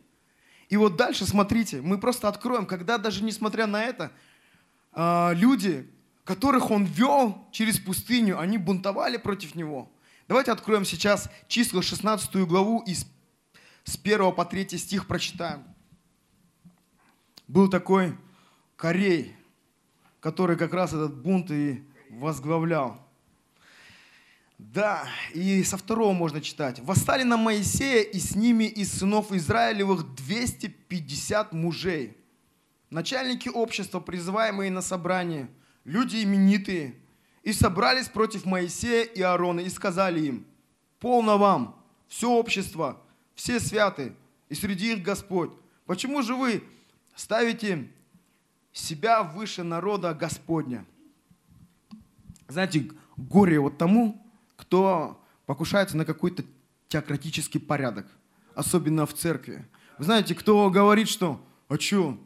И 0.68 0.76
вот 0.76 0.96
дальше, 0.96 1.26
смотрите, 1.26 1.80
мы 1.80 1.98
просто 1.98 2.28
откроем, 2.28 2.66
когда 2.66 2.98
даже 2.98 3.24
несмотря 3.24 3.66
на 3.66 3.82
это, 3.82 4.12
а, 4.92 5.32
люди, 5.32 5.88
которых 6.24 6.70
он 6.70 6.84
вел 6.84 7.48
через 7.52 7.78
пустыню, 7.78 8.38
они 8.38 8.58
бунтовали 8.58 9.16
против 9.16 9.54
него. 9.54 9.90
Давайте 10.28 10.52
откроем 10.52 10.84
сейчас 10.84 11.30
числа 11.46 11.80
16 11.80 12.46
главу 12.46 12.82
и 12.86 12.94
с 12.94 13.06
1 13.96 14.32
по 14.32 14.44
3 14.44 14.76
стих 14.76 15.06
прочитаем. 15.06 15.64
Был 17.46 17.70
такой 17.70 18.14
Корей, 18.76 19.34
который 20.20 20.56
как 20.56 20.72
раз 20.72 20.92
этот 20.92 21.16
бунт 21.16 21.50
и 21.50 21.82
возглавлял. 22.10 23.00
Да, 24.58 25.06
и 25.34 25.62
со 25.62 25.76
второго 25.76 26.12
можно 26.12 26.40
читать. 26.40 26.80
«Восстали 26.80 27.22
на 27.22 27.36
Моисея 27.36 28.02
и 28.02 28.18
с 28.18 28.34
ними 28.34 28.64
из 28.64 28.92
сынов 28.92 29.30
Израилевых 29.30 30.14
250 30.16 31.52
мужей, 31.52 32.16
начальники 32.90 33.48
общества, 33.48 34.00
призываемые 34.00 34.70
на 34.72 34.82
собрание, 34.82 35.48
люди 35.84 36.24
именитые, 36.24 36.96
и 37.44 37.52
собрались 37.52 38.08
против 38.08 38.44
Моисея 38.44 39.04
и 39.04 39.22
Аарона 39.22 39.60
и 39.60 39.68
сказали 39.68 40.20
им, 40.26 40.46
полно 40.98 41.38
вам, 41.38 41.80
все 42.08 42.28
общество, 42.28 43.00
все 43.34 43.60
святы, 43.60 44.12
и 44.48 44.54
среди 44.54 44.94
их 44.94 45.02
Господь. 45.02 45.52
Почему 45.86 46.22
же 46.22 46.34
вы 46.34 46.64
ставите 47.14 47.88
себя 48.78 49.22
выше 49.22 49.62
народа 49.62 50.14
Господня. 50.14 50.84
Знаете, 52.48 52.90
горе 53.16 53.60
вот 53.60 53.78
тому, 53.78 54.24
кто 54.56 55.22
покушается 55.46 55.96
на 55.96 56.04
какой-то 56.04 56.44
теократический 56.88 57.60
порядок, 57.60 58.06
особенно 58.54 59.06
в 59.06 59.14
церкви. 59.14 59.66
Вы 59.98 60.04
знаете, 60.04 60.34
кто 60.34 60.70
говорит, 60.70 61.08
что, 61.08 61.44
а 61.68 61.78
что, 61.78 62.18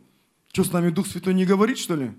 что 0.52 0.64
с 0.64 0.72
нами 0.72 0.90
Дух 0.90 1.06
Святой 1.06 1.34
не 1.34 1.44
говорит, 1.44 1.78
что 1.78 1.96
ли? 1.96 2.12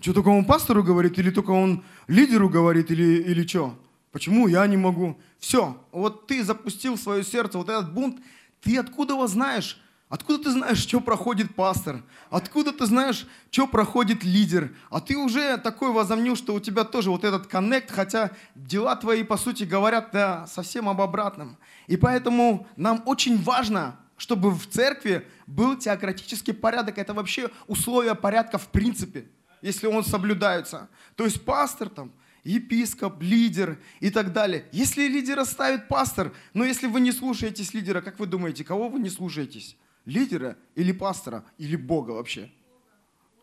Что, 0.00 0.12
только 0.12 0.28
он 0.28 0.44
пастору 0.44 0.82
говорит, 0.82 1.18
или 1.18 1.30
только 1.30 1.50
он 1.50 1.84
лидеру 2.06 2.48
говорит, 2.48 2.90
или, 2.90 3.22
или 3.22 3.46
что? 3.46 3.78
Почему 4.10 4.48
я 4.48 4.66
не 4.66 4.76
могу? 4.76 5.20
Все, 5.38 5.80
вот 5.92 6.26
ты 6.26 6.42
запустил 6.42 6.96
в 6.96 7.00
свое 7.00 7.22
сердце 7.22 7.58
вот 7.58 7.68
этот 7.68 7.92
бунт, 7.92 8.20
ты 8.62 8.78
откуда 8.78 9.14
его 9.14 9.26
знаешь? 9.26 9.80
Откуда 10.08 10.44
ты 10.44 10.50
знаешь, 10.52 10.78
что 10.78 11.00
проходит 11.00 11.56
пастор? 11.56 12.04
Откуда 12.30 12.72
ты 12.72 12.86
знаешь, 12.86 13.26
что 13.50 13.66
проходит 13.66 14.22
лидер? 14.22 14.72
А 14.88 15.00
ты 15.00 15.16
уже 15.16 15.56
такой 15.56 15.90
возомнил, 15.90 16.36
что 16.36 16.54
у 16.54 16.60
тебя 16.60 16.84
тоже 16.84 17.10
вот 17.10 17.24
этот 17.24 17.48
коннект, 17.48 17.90
хотя 17.90 18.30
дела 18.54 18.94
твои, 18.94 19.24
по 19.24 19.36
сути, 19.36 19.64
говорят 19.64 20.10
да, 20.12 20.46
совсем 20.46 20.88
об 20.88 21.00
обратном. 21.00 21.58
И 21.88 21.96
поэтому 21.96 22.68
нам 22.76 23.02
очень 23.04 23.42
важно, 23.42 23.98
чтобы 24.16 24.52
в 24.52 24.68
церкви 24.68 25.26
был 25.48 25.76
теократический 25.76 26.54
порядок. 26.54 26.98
Это 26.98 27.12
вообще 27.12 27.50
условия 27.66 28.14
порядка 28.14 28.58
в 28.58 28.68
принципе, 28.68 29.26
если 29.60 29.88
он 29.88 30.04
соблюдается. 30.04 30.88
То 31.16 31.24
есть 31.24 31.44
пастор 31.44 31.88
там, 31.88 32.12
епископ, 32.44 33.20
лидер 33.20 33.80
и 33.98 34.10
так 34.10 34.32
далее. 34.32 34.66
Если 34.70 35.08
лидера 35.08 35.44
ставит 35.44 35.88
пастор, 35.88 36.32
но 36.54 36.64
если 36.64 36.86
вы 36.86 37.00
не 37.00 37.10
слушаетесь 37.10 37.74
лидера, 37.74 38.00
как 38.00 38.20
вы 38.20 38.26
думаете, 38.26 38.62
кого 38.62 38.88
вы 38.88 39.00
не 39.00 39.10
слушаетесь? 39.10 39.76
Лидера 40.06 40.56
или 40.74 40.92
пастора, 40.92 41.44
или 41.58 41.76
Бога 41.76 42.12
вообще? 42.12 42.50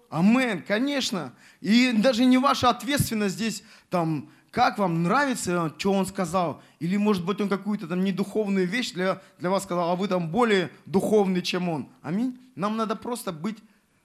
Амен, 0.09 0.63
конечно. 0.63 1.33
И 1.59 1.91
даже 1.91 2.25
не 2.25 2.37
ваша 2.37 2.69
ответственность 2.69 3.35
здесь, 3.35 3.63
там, 3.89 4.29
как 4.51 4.77
вам 4.77 5.03
нравится, 5.03 5.73
что 5.77 5.91
он 5.91 6.05
сказал. 6.05 6.61
Или, 6.79 6.97
может 6.97 7.25
быть, 7.25 7.41
он 7.41 7.49
какую-то 7.49 7.87
там 7.87 8.03
недуховную 8.03 8.67
вещь 8.67 8.91
для, 8.91 9.21
для 9.39 9.49
вас 9.49 9.63
сказал, 9.63 9.89
а 9.89 9.95
вы 9.95 10.07
там 10.07 10.29
более 10.29 10.71
духовный, 10.85 11.41
чем 11.41 11.67
он. 11.67 11.89
Аминь. 12.01 12.39
Нам 12.55 12.77
надо 12.77 12.95
просто 12.95 13.31
быть 13.31 13.57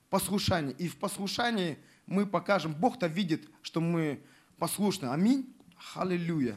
послушании. 0.09 0.75
И 0.79 0.89
в 0.89 0.97
послушании 0.97 1.79
мы 2.07 2.27
покажем, 2.27 2.75
Бог-то 2.75 3.07
видит, 3.07 3.47
что 3.61 3.81
мы 3.81 4.21
послушны. 4.59 5.09
Аминь. 5.09 5.55
Аллилуйя. 5.95 6.57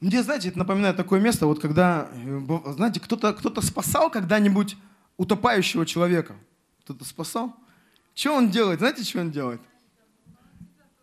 Мне, 0.00 0.22
знаете, 0.22 0.48
это 0.48 0.58
напоминает 0.58 0.96
такое 0.96 1.20
место, 1.20 1.46
вот 1.46 1.60
когда, 1.60 2.08
э, 2.12 2.72
знаете, 2.74 3.00
кто-то 3.00 3.34
кто 3.34 3.60
спасал 3.60 4.10
когда-нибудь 4.10 4.76
утопающего 5.18 5.84
человека. 5.84 6.36
Кто-то 6.84 7.04
спасал? 7.04 7.54
Что 8.14 8.34
он 8.34 8.48
делает? 8.48 8.78
Знаете, 8.78 9.04
что 9.04 9.20
он 9.20 9.30
делает? 9.30 9.60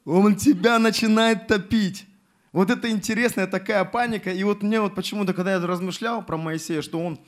Он 0.05 0.35
тебя 0.35 0.79
начинает 0.79 1.47
топить. 1.47 2.07
Вот 2.51 2.71
это 2.71 2.89
интересная 2.89 3.45
такая 3.45 3.85
паника. 3.85 4.31
И 4.31 4.43
вот 4.43 4.63
мне 4.63 4.81
вот 4.81 4.95
почему-то, 4.95 5.35
когда 5.35 5.51
я 5.53 5.59
размышлял 5.59 6.25
про 6.25 6.37
Моисея, 6.37 6.81
что 6.81 6.99
он, 6.99 7.19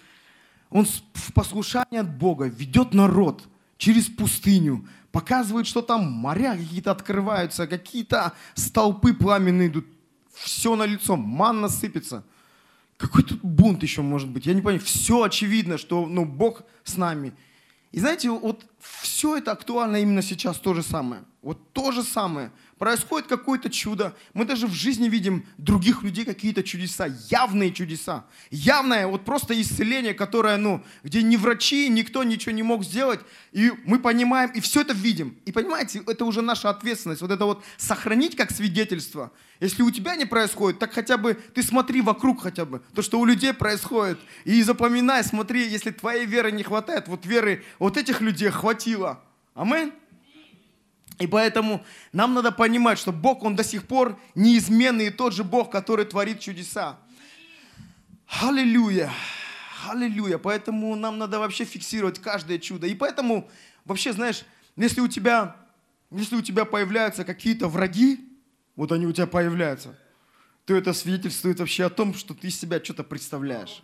он 0.72 0.86
в 0.86 1.34
послушании 1.34 2.00
от 2.00 2.18
Бога 2.18 2.46
ведет 2.46 2.96
народ 2.96 3.48
через 3.78 4.08
пустыню, 4.08 4.88
показывает, 5.12 5.68
что 5.68 5.84
там 5.84 6.12
моря 6.12 6.56
какие-то 6.58 6.90
открываются, 6.90 7.68
какие-то 7.68 8.34
столпы 8.56 9.14
пламенные 9.14 9.68
идут, 9.68 9.86
все 10.34 10.76
на 10.76 10.86
лицо, 10.86 11.16
манна 11.16 11.70
сыпется. 11.70 12.24
Какой 12.98 13.24
тут 13.24 13.40
бунт 13.42 13.82
еще 13.84 14.02
может 14.02 14.30
быть? 14.30 14.46
Я 14.46 14.54
не 14.54 14.62
понимаю. 14.62 14.82
Все 14.82 15.24
очевидно, 15.24 15.78
что 15.78 16.06
ну, 16.06 16.26
Бог 16.26 16.64
с 16.84 16.98
нами. 16.98 17.34
И 17.92 18.00
знаете, 18.00 18.30
вот 18.30 18.66
все 18.80 19.38
это 19.38 19.52
актуально 19.52 19.98
именно 19.98 20.22
сейчас 20.22 20.58
то 20.58 20.74
же 20.74 20.84
самое. 20.84 21.24
Вот 21.42 21.72
то 21.74 21.92
же 21.92 22.04
самое 22.04 22.52
происходит 22.80 23.28
какое-то 23.28 23.70
чудо. 23.70 24.16
Мы 24.34 24.46
даже 24.46 24.66
в 24.66 24.74
жизни 24.74 25.10
видим 25.10 25.46
других 25.58 26.02
людей 26.02 26.26
какие-то 26.26 26.64
чудеса, 26.64 27.08
явные 27.30 27.72
чудеса. 27.72 28.26
Явное, 28.50 29.06
вот 29.06 29.26
просто 29.26 29.60
исцеление, 29.62 30.14
которое, 30.14 30.58
ну, 30.58 30.84
где 31.04 31.22
ни 31.22 31.36
врачи, 31.36 31.90
никто 31.90 32.24
ничего 32.24 32.54
не 32.54 32.64
мог 32.64 32.84
сделать. 32.84 33.20
И 33.52 33.72
мы 33.86 34.00
понимаем, 34.00 34.50
и 34.52 34.62
все 34.62 34.82
это 34.82 34.94
видим. 34.94 35.38
И 35.46 35.52
понимаете, 35.52 36.02
это 36.08 36.26
уже 36.26 36.42
наша 36.42 36.70
ответственность. 36.70 37.22
Вот 37.22 37.32
это 37.32 37.46
вот 37.46 37.64
сохранить 37.78 38.36
как 38.36 38.50
свидетельство. 38.52 39.32
Если 39.60 39.84
у 39.84 39.92
тебя 39.92 40.16
не 40.16 40.26
происходит, 40.26 40.80
так 40.80 40.94
хотя 40.94 41.18
бы 41.18 41.34
ты 41.34 41.62
смотри 41.62 42.02
вокруг 42.02 42.42
хотя 42.42 42.64
бы. 42.64 42.82
То, 42.96 43.02
что 43.02 43.20
у 43.20 43.26
людей 43.26 43.54
происходит. 43.54 44.18
И 44.46 44.64
запоминай, 44.64 45.24
смотри, 45.26 45.68
если 45.68 45.92
твоей 45.92 46.26
веры 46.26 46.52
не 46.54 46.64
хватает, 46.64 47.10
вот 47.10 47.26
веры 47.26 47.66
вот 47.78 47.98
этих 47.98 48.22
людей 48.22 48.50
хватило. 48.50 49.22
Аминь. 49.54 49.92
И 51.20 51.28
поэтому 51.28 51.86
нам 52.14 52.34
надо 52.34 52.52
понимать, 52.52 52.98
что 52.98 53.12
Бог, 53.12 53.44
Он 53.44 53.56
до 53.56 53.64
сих 53.64 53.86
пор 53.86 54.18
неизменный 54.36 55.08
и 55.08 55.10
тот 55.10 55.34
же 55.34 55.44
Бог, 55.44 55.70
который 55.70 56.06
творит 56.06 56.40
чудеса. 56.40 56.98
Аллилуйя. 58.42 59.12
Аллилуйя. 59.90 60.38
Поэтому 60.38 60.96
нам 60.96 61.18
надо 61.18 61.40
вообще 61.40 61.66
фиксировать 61.66 62.20
каждое 62.20 62.58
чудо. 62.58 62.88
И 62.88 62.96
поэтому, 62.96 63.50
вообще, 63.84 64.14
знаешь, 64.14 64.46
если 64.78 65.02
у 65.02 65.10
тебя, 65.10 65.58
если 66.10 66.38
у 66.38 66.42
тебя 66.42 66.64
появляются 66.64 67.26
какие-то 67.26 67.68
враги, 67.68 68.26
вот 68.78 68.94
они 68.94 69.06
у 69.06 69.12
тебя 69.12 69.28
появляются, 69.28 70.00
то 70.64 70.74
это 70.74 70.94
свидетельствует 70.94 71.60
вообще 71.60 71.86
о 71.86 71.90
том, 71.90 72.14
что 72.14 72.34
ты 72.34 72.48
из 72.48 72.58
себя 72.58 72.82
что-то 72.82 73.04
представляешь. 73.04 73.84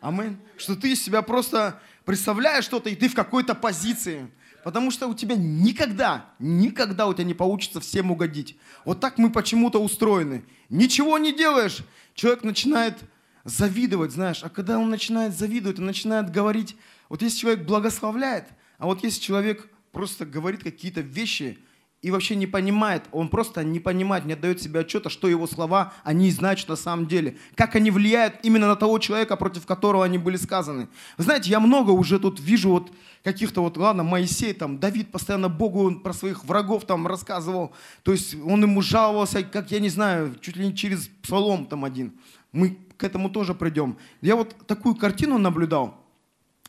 Амин. 0.00 0.38
Что 0.56 0.74
ты 0.74 0.92
из 0.92 1.04
себя 1.04 1.22
просто 1.22 1.80
представляешь 2.04 2.64
что-то, 2.64 2.90
и 2.90 2.96
ты 2.96 3.08
в 3.08 3.14
какой-то 3.14 3.54
позиции– 3.54 4.28
Потому 4.64 4.90
что 4.90 5.08
у 5.08 5.14
тебя 5.14 5.36
никогда, 5.36 6.30
никогда 6.38 7.06
у 7.06 7.12
тебя 7.12 7.24
не 7.24 7.34
получится 7.34 7.80
всем 7.80 8.10
угодить. 8.10 8.56
Вот 8.86 8.98
так 8.98 9.18
мы 9.18 9.30
почему-то 9.30 9.78
устроены. 9.78 10.42
Ничего 10.70 11.18
не 11.18 11.34
делаешь, 11.34 11.84
человек 12.14 12.44
начинает 12.44 12.96
завидовать, 13.44 14.12
знаешь. 14.12 14.42
А 14.42 14.48
когда 14.48 14.78
он 14.78 14.88
начинает 14.88 15.36
завидовать, 15.36 15.78
он 15.78 15.84
начинает 15.84 16.30
говорить, 16.30 16.76
вот 17.10 17.20
если 17.20 17.40
человек 17.40 17.66
благословляет, 17.66 18.46
а 18.78 18.86
вот 18.86 19.04
если 19.04 19.20
человек 19.20 19.68
просто 19.92 20.24
говорит 20.24 20.64
какие-то 20.64 21.02
вещи, 21.02 21.58
и 22.04 22.10
вообще 22.10 22.36
не 22.36 22.46
понимает, 22.46 23.02
он 23.12 23.30
просто 23.30 23.64
не 23.64 23.80
понимает, 23.80 24.26
не 24.26 24.34
отдает 24.34 24.60
себе 24.60 24.80
отчета, 24.80 25.08
что 25.08 25.26
его 25.26 25.46
слова, 25.46 25.94
они 26.04 26.30
значат 26.30 26.68
на 26.68 26.76
самом 26.76 27.06
деле. 27.06 27.38
Как 27.54 27.76
они 27.76 27.90
влияют 27.90 28.34
именно 28.42 28.68
на 28.68 28.76
того 28.76 28.98
человека, 28.98 29.36
против 29.36 29.64
которого 29.64 30.04
они 30.04 30.18
были 30.18 30.36
сказаны. 30.36 30.88
Вы 31.16 31.24
знаете, 31.24 31.48
я 31.48 31.60
много 31.60 31.92
уже 31.92 32.18
тут 32.18 32.40
вижу 32.40 32.68
вот 32.68 32.92
каких-то 33.24 33.62
вот, 33.62 33.76
ладно, 33.76 34.04
Моисей, 34.04 34.52
там, 34.52 34.78
Давид 34.78 35.10
постоянно 35.10 35.48
Богу 35.48 35.98
про 35.98 36.12
своих 36.12 36.44
врагов 36.44 36.84
там 36.84 37.06
рассказывал. 37.06 37.72
То 38.04 38.12
есть 38.12 38.34
он 38.34 38.62
ему 38.62 38.82
жаловался, 38.82 39.42
как, 39.42 39.70
я 39.72 39.80
не 39.80 39.88
знаю, 39.88 40.36
чуть 40.40 40.56
ли 40.56 40.66
не 40.66 40.76
через 40.76 41.08
псалом 41.22 41.66
там 41.66 41.84
один. 41.84 42.12
Мы 42.52 42.78
к 42.98 43.02
этому 43.02 43.30
тоже 43.30 43.54
придем. 43.54 43.96
Я 44.20 44.36
вот 44.36 44.54
такую 44.66 44.94
картину 44.94 45.38
наблюдал 45.38 46.00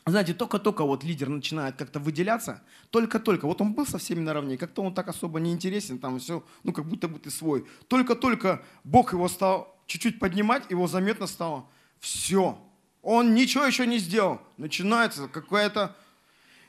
знаете, 0.08 0.34
только-только 0.34 0.84
вот 0.84 1.02
лидер 1.02 1.28
начинает 1.28 1.74
как-то 1.74 1.98
выделяться, 1.98 2.62
только-только, 2.90 3.46
вот 3.46 3.60
он 3.60 3.72
был 3.72 3.84
со 3.84 3.98
всеми 3.98 4.20
наравне, 4.20 4.56
как-то 4.56 4.82
он 4.82 4.94
так 4.94 5.08
особо 5.08 5.40
не 5.40 5.50
интересен, 5.50 5.98
там 5.98 6.20
все, 6.20 6.44
ну 6.62 6.72
как 6.72 6.86
будто 6.86 7.08
бы 7.08 7.18
ты 7.18 7.28
свой. 7.28 7.66
Только-только 7.88 8.62
Бог 8.84 9.12
его 9.12 9.28
стал 9.28 9.76
чуть-чуть 9.88 10.20
поднимать, 10.20 10.70
его 10.70 10.86
заметно 10.86 11.26
стало, 11.26 11.66
все, 11.98 12.56
он 13.02 13.34
ничего 13.34 13.64
еще 13.64 13.84
не 13.84 13.98
сделал. 13.98 14.40
Начинается 14.58 15.26
какая-то, 15.26 15.96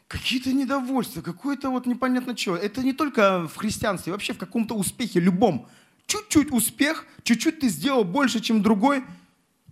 какие-то 0.08 0.54
недовольства, 0.54 1.22
какое-то 1.22 1.70
вот 1.70 1.86
непонятно 1.86 2.36
что. 2.36 2.56
Это 2.56 2.84
не 2.84 2.94
только 2.94 3.48
в 3.48 3.56
христианстве, 3.58 4.14
вообще 4.14 4.34
в 4.34 4.38
каком-то 4.38 4.76
успехе, 4.76 5.20
любом. 5.20 5.68
Чуть-чуть 6.06 6.52
успех, 6.52 7.06
чуть-чуть 7.24 7.60
ты 7.60 7.68
сделал 7.68 8.06
больше, 8.06 8.40
чем 8.40 8.62
другой, 8.62 9.04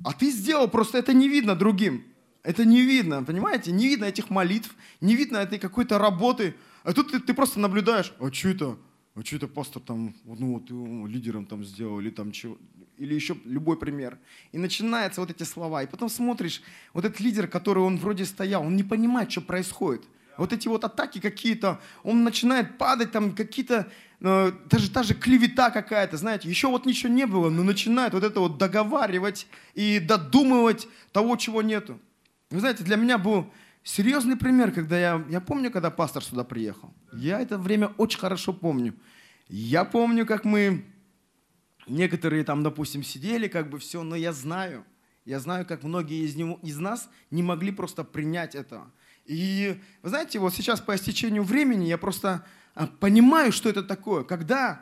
а 0.03 0.11
ты 0.11 0.29
сделал, 0.29 0.67
просто 0.67 0.97
это 0.97 1.13
не 1.13 1.29
видно 1.29 1.55
другим. 1.55 2.03
Это 2.43 2.65
не 2.65 2.81
видно, 2.81 3.23
понимаете? 3.23 3.71
Не 3.71 3.87
видно 3.87 4.05
этих 4.05 4.29
молитв, 4.29 4.75
не 5.01 5.15
видно 5.15 5.37
этой 5.37 5.57
какой-то 5.57 5.97
работы. 5.97 6.55
А 6.83 6.93
тут 6.93 7.11
ты, 7.11 7.19
ты 7.19 7.33
просто 7.33 7.59
наблюдаешь, 7.59 8.13
а 8.19 8.31
что 8.31 8.49
это? 8.49 8.77
А 9.15 9.21
что 9.23 9.37
это 9.37 9.47
пастор 9.47 9.81
там, 9.81 10.13
ну 10.25 10.53
вот 10.53 11.09
лидером 11.09 11.45
там 11.45 11.63
сделал, 11.63 12.01
или 12.01 12.09
там 12.09 12.31
чего, 12.31 12.57
или 12.97 13.15
еще 13.15 13.37
любой 13.45 13.77
пример. 13.79 14.19
И 14.51 14.57
начинаются 14.57 15.21
вот 15.21 15.31
эти 15.31 15.43
слова. 15.43 15.81
И 15.81 15.87
потом 15.87 16.09
смотришь, 16.09 16.61
вот 16.93 17.05
этот 17.05 17.19
лидер, 17.21 17.47
который 17.47 17.81
он 17.81 17.97
вроде 17.97 18.25
стоял, 18.25 18.61
он 18.61 18.75
не 18.75 18.83
понимает, 18.83 19.31
что 19.31 19.41
происходит. 19.41 20.03
Вот 20.37 20.53
эти 20.53 20.67
вот 20.67 20.83
атаки 20.83 21.19
какие-то, 21.19 21.79
он 22.03 22.23
начинает 22.23 22.77
падать, 22.77 23.11
там 23.11 23.35
какие-то, 23.35 23.87
э, 24.21 24.51
даже 24.69 24.91
та 24.91 25.03
же 25.03 25.13
клевета 25.13 25.69
какая-то, 25.69 26.17
знаете, 26.17 26.49
еще 26.49 26.67
вот 26.67 26.85
ничего 26.85 27.11
не 27.11 27.25
было, 27.25 27.49
но 27.49 27.63
начинает 27.63 28.13
вот 28.13 28.23
это 28.23 28.39
вот 28.39 28.57
договаривать 28.57 29.47
и 29.73 29.99
додумывать 29.99 30.87
того, 31.11 31.35
чего 31.35 31.61
нету. 31.61 31.99
Вы 32.49 32.59
знаете, 32.59 32.83
для 32.83 32.95
меня 32.95 33.17
был 33.17 33.51
серьезный 33.83 34.35
пример, 34.35 34.71
когда 34.71 34.99
я, 34.99 35.25
я 35.29 35.39
помню, 35.39 35.71
когда 35.71 35.89
пастор 35.89 36.23
сюда 36.23 36.43
приехал. 36.43 36.93
Я 37.13 37.39
это 37.39 37.57
время 37.57 37.93
очень 37.97 38.19
хорошо 38.19 38.51
помню. 38.53 38.93
Я 39.47 39.85
помню, 39.85 40.25
как 40.25 40.43
мы, 40.43 40.85
некоторые 41.87 42.43
там, 42.43 42.63
допустим, 42.63 43.03
сидели, 43.03 43.47
как 43.47 43.69
бы 43.69 43.79
все, 43.79 44.03
но 44.03 44.15
я 44.15 44.33
знаю, 44.33 44.85
я 45.23 45.39
знаю, 45.39 45.65
как 45.65 45.83
многие 45.83 46.23
из, 46.23 46.35
него, 46.35 46.59
из 46.61 46.77
нас 46.77 47.09
не 47.31 47.43
могли 47.43 47.71
просто 47.71 48.03
принять 48.03 48.55
это. 48.55 48.91
И 49.25 49.79
вы 50.01 50.09
знаете, 50.09 50.39
вот 50.39 50.53
сейчас 50.53 50.81
по 50.81 50.95
истечению 50.95 51.43
времени 51.43 51.85
я 51.85 51.97
просто 51.97 52.45
а, 52.75 52.87
понимаю, 52.87 53.51
что 53.51 53.69
это 53.69 53.83
такое, 53.83 54.23
когда 54.23 54.81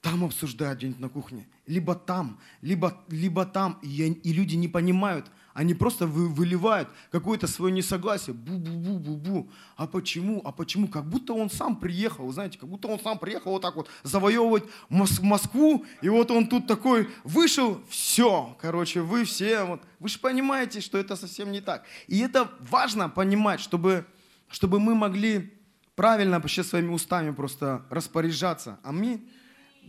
там 0.00 0.24
обсуждают 0.24 0.78
где-нибудь 0.78 1.00
на 1.00 1.08
кухне, 1.08 1.48
либо 1.66 1.94
там, 1.94 2.40
либо, 2.62 3.04
либо 3.08 3.44
там, 3.44 3.78
и, 3.82 3.88
и 3.88 4.32
люди 4.32 4.54
не 4.54 4.68
понимают, 4.68 5.30
они 5.56 5.72
просто 5.72 6.06
вы, 6.06 6.28
выливают 6.28 6.86
какое-то 7.10 7.46
свое 7.46 7.72
несогласие. 7.72 8.34
Бу-бу-бу-бу-бу. 8.34 9.48
А 9.76 9.86
почему? 9.86 10.42
А 10.44 10.52
почему? 10.52 10.86
Как 10.86 11.08
будто 11.08 11.32
он 11.32 11.48
сам 11.48 11.76
приехал, 11.76 12.30
знаете, 12.30 12.58
как 12.58 12.68
будто 12.68 12.88
он 12.88 13.00
сам 13.00 13.18
приехал 13.18 13.52
вот 13.52 13.62
так 13.62 13.74
вот 13.74 13.88
завоевывать 14.02 14.64
Мос- 14.90 15.22
Москву, 15.22 15.86
и 16.02 16.10
вот 16.10 16.30
он 16.30 16.48
тут 16.48 16.66
такой 16.66 17.08
вышел, 17.24 17.80
все, 17.88 18.54
короче, 18.60 19.00
вы 19.00 19.24
все, 19.24 19.64
вот, 19.64 19.80
вы 19.98 20.10
же 20.10 20.18
понимаете, 20.18 20.82
что 20.82 20.98
это 20.98 21.16
совсем 21.16 21.50
не 21.50 21.62
так. 21.62 21.86
И 22.06 22.18
это 22.18 22.50
важно 22.60 23.08
понимать, 23.08 23.60
чтобы, 23.60 24.04
чтобы 24.48 24.78
мы 24.78 24.94
могли 24.94 25.54
правильно 25.94 26.38
вообще 26.38 26.64
своими 26.64 26.92
устами 26.92 27.30
просто 27.30 27.86
распоряжаться. 27.88 28.78
Аминь. 28.82 29.26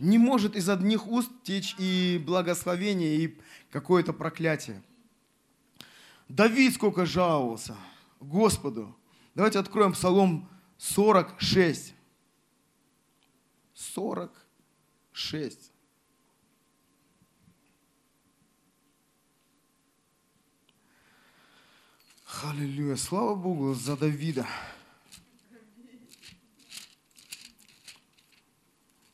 Не 0.00 0.16
может 0.16 0.56
из 0.56 0.66
одних 0.70 1.08
уст 1.08 1.30
течь 1.42 1.74
и 1.78 2.22
благословение, 2.24 3.16
и 3.16 3.38
какое-то 3.70 4.14
проклятие. 4.14 4.82
Давид 6.28 6.74
сколько 6.74 7.06
жаловался 7.06 7.74
Господу. 8.20 8.94
Давайте 9.34 9.58
откроем 9.58 9.92
Псалом 9.92 10.48
46. 10.76 11.94
46. 13.72 15.72
Аллилуйя. 22.44 22.96
Слава 22.96 23.34
Богу 23.34 23.72
за 23.72 23.96
Давида. 23.96 24.46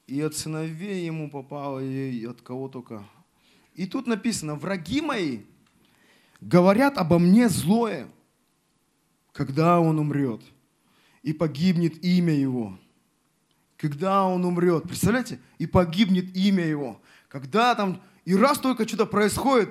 И 0.08 0.20
от 0.20 0.36
сыновей 0.36 1.06
ему 1.06 1.30
попало, 1.30 1.78
и 1.78 2.26
от 2.26 2.42
кого 2.42 2.68
только. 2.68 3.08
И 3.74 3.86
тут 3.86 4.06
написано, 4.06 4.56
враги 4.56 5.00
мои 5.00 5.44
говорят 6.44 6.98
обо 6.98 7.18
мне 7.18 7.48
злое, 7.48 8.08
когда 9.32 9.80
он 9.80 9.98
умрет, 9.98 10.42
и 11.22 11.32
погибнет 11.32 12.04
имя 12.04 12.34
его. 12.34 12.78
Когда 13.76 14.24
он 14.24 14.44
умрет, 14.44 14.84
представляете? 14.84 15.40
И 15.58 15.66
погибнет 15.66 16.36
имя 16.36 16.64
его. 16.64 17.00
Когда 17.28 17.74
там, 17.74 18.00
и 18.24 18.36
раз 18.36 18.58
только 18.58 18.86
что-то 18.86 19.06
происходит, 19.06 19.70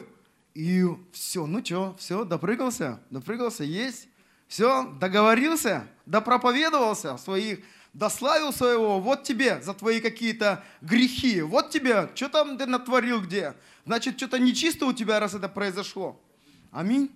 и 0.53 0.85
все, 1.11 1.45
ну 1.45 1.63
что, 1.63 1.95
все, 1.97 2.25
допрыгался, 2.25 2.99
допрыгался, 3.09 3.63
есть, 3.63 4.07
все, 4.47 4.91
договорился, 4.99 5.87
допроповедовался 6.05 7.17
своих 7.17 7.59
дославил 7.93 8.51
своего, 8.51 8.99
вот 8.99 9.23
тебе 9.23 9.61
за 9.61 9.73
твои 9.75 10.01
какие-то 10.01 10.63
грехи, 10.81 11.41
вот 11.41 11.69
тебе, 11.69 12.09
что 12.15 12.27
там 12.27 12.57
ты 12.57 12.65
натворил 12.65 13.21
где? 13.21 13.53
Значит, 13.85 14.17
что-то 14.17 14.39
нечисто 14.39 14.87
у 14.87 14.93
тебя, 14.93 15.19
раз 15.19 15.35
это 15.35 15.47
произошло. 15.47 16.19
Аминь. 16.73 17.09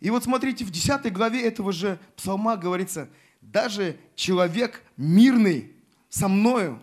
И 0.00 0.10
вот 0.10 0.24
смотрите, 0.24 0.64
в 0.64 0.70
10 0.70 1.12
главе 1.12 1.46
этого 1.46 1.72
же 1.72 1.98
псалма 2.16 2.56
говорится, 2.56 3.08
даже 3.40 3.96
человек 4.16 4.82
мирный 4.96 5.72
со 6.08 6.28
мною, 6.28 6.80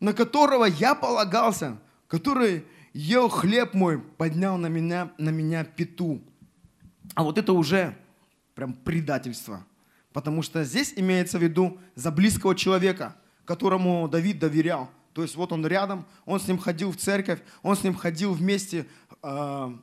на 0.00 0.12
которого 0.12 0.64
я 0.64 0.94
полагался, 0.94 1.78
который 2.08 2.64
ел 2.92 3.28
хлеб 3.28 3.74
мой, 3.74 4.00
поднял 4.00 4.56
на 4.56 4.66
меня, 4.66 5.12
на 5.18 5.30
меня 5.30 5.64
пету. 5.64 6.20
А 7.14 7.22
вот 7.22 7.38
это 7.38 7.52
уже 7.52 7.96
прям 8.54 8.72
предательство– 8.72 9.64
Потому 10.12 10.42
что 10.42 10.64
здесь 10.64 10.92
имеется 10.96 11.38
в 11.38 11.42
виду 11.42 11.78
за 11.94 12.10
близкого 12.10 12.54
человека, 12.54 13.16
которому 13.44 14.08
Давид 14.08 14.38
доверял. 14.38 14.90
То 15.14 15.22
есть 15.22 15.36
вот 15.36 15.52
он 15.52 15.66
рядом, 15.66 16.06
он 16.24 16.40
с 16.40 16.46
ним 16.46 16.58
ходил 16.58 16.92
в 16.92 16.96
церковь, 16.96 17.40
он 17.62 17.76
с 17.76 17.82
ним 17.82 17.94
ходил 17.94 18.32
вместе, 18.32 18.86
э, 19.22 19.76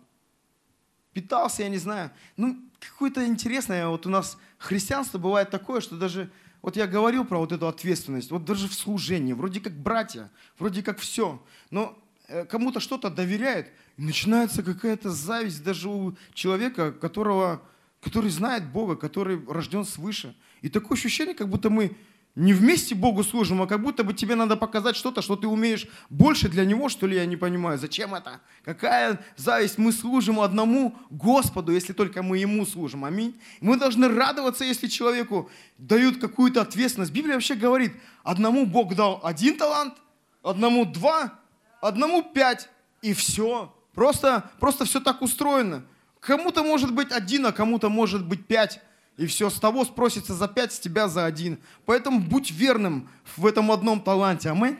питался, 1.13 1.63
я 1.63 1.69
не 1.69 1.77
знаю. 1.77 2.11
Ну, 2.37 2.57
какое-то 2.79 3.25
интересное, 3.25 3.87
вот 3.87 4.05
у 4.05 4.09
нас 4.09 4.37
христианство 4.57 5.17
бывает 5.17 5.49
такое, 5.49 5.81
что 5.81 5.97
даже, 5.97 6.29
вот 6.61 6.75
я 6.75 6.87
говорил 6.87 7.25
про 7.25 7.39
вот 7.39 7.51
эту 7.51 7.67
ответственность, 7.67 8.31
вот 8.31 8.45
даже 8.45 8.67
в 8.67 8.73
служении, 8.73 9.33
вроде 9.33 9.59
как 9.59 9.73
братья, 9.73 10.29
вроде 10.57 10.83
как 10.83 10.99
все, 10.99 11.43
но 11.71 11.97
э, 12.27 12.45
кому-то 12.45 12.79
что-то 12.79 13.09
доверяет, 13.09 13.71
и 13.97 14.03
начинается 14.03 14.63
какая-то 14.63 15.09
зависть 15.09 15.63
даже 15.63 15.89
у 15.89 16.15
человека, 16.33 16.91
которого 16.91 17.61
который 18.01 18.31
знает 18.31 18.71
Бога, 18.71 18.95
который 18.95 19.43
рожден 19.45 19.85
свыше. 19.85 20.35
И 20.61 20.69
такое 20.69 20.97
ощущение, 20.97 21.35
как 21.35 21.49
будто 21.49 21.69
мы 21.69 21.95
не 22.39 22.53
вместе 22.53 22.95
Богу 22.95 23.23
служим, 23.25 23.61
а 23.61 23.67
как 23.67 23.81
будто 23.81 24.05
бы 24.05 24.13
тебе 24.13 24.35
надо 24.35 24.55
показать 24.55 24.95
что-то, 24.95 25.21
что 25.21 25.35
ты 25.35 25.45
умеешь 25.45 25.87
больше 26.09 26.47
для 26.47 26.63
Него, 26.63 26.87
что 26.87 27.05
ли, 27.05 27.17
я 27.17 27.25
не 27.25 27.35
понимаю. 27.35 27.77
Зачем 27.77 28.15
это? 28.15 28.39
Какая 28.63 29.19
зависть? 29.35 29.77
Мы 29.77 29.91
служим 29.91 30.39
одному 30.39 30.95
Господу, 31.09 31.73
если 31.73 31.91
только 31.91 32.23
мы 32.23 32.37
Ему 32.37 32.65
служим. 32.65 33.03
Аминь. 33.03 33.37
Мы 33.59 33.77
должны 33.77 34.07
радоваться, 34.07 34.63
если 34.63 34.87
человеку 34.87 35.49
дают 35.77 36.21
какую-то 36.21 36.61
ответственность. 36.61 37.11
Библия 37.11 37.33
вообще 37.33 37.55
говорит, 37.55 37.91
одному 38.23 38.65
Бог 38.65 38.95
дал 38.95 39.19
один 39.21 39.57
талант, 39.57 39.95
одному 40.41 40.85
два, 40.85 41.33
одному 41.81 42.23
пять, 42.23 42.69
и 43.01 43.13
все. 43.13 43.75
Просто, 43.93 44.49
просто 44.61 44.85
все 44.85 45.01
так 45.01 45.21
устроено. 45.21 45.83
Кому-то 46.21 46.63
может 46.63 46.93
быть 46.93 47.11
один, 47.11 47.47
а 47.47 47.51
кому-то 47.51 47.89
может 47.89 48.25
быть 48.25 48.45
пять. 48.45 48.79
И 49.19 49.25
все, 49.25 49.49
с 49.49 49.59
того 49.59 49.83
спросится 49.83 50.33
за 50.33 50.47
пять, 50.47 50.71
с 50.71 50.79
тебя 50.79 51.09
за 51.09 51.25
один. 51.25 51.59
Поэтому 51.85 52.21
будь 52.21 52.51
верным 52.51 53.09
в 53.35 53.45
этом 53.45 53.69
одном 53.69 53.99
таланте. 54.01 54.49
Аминь. 54.49 54.77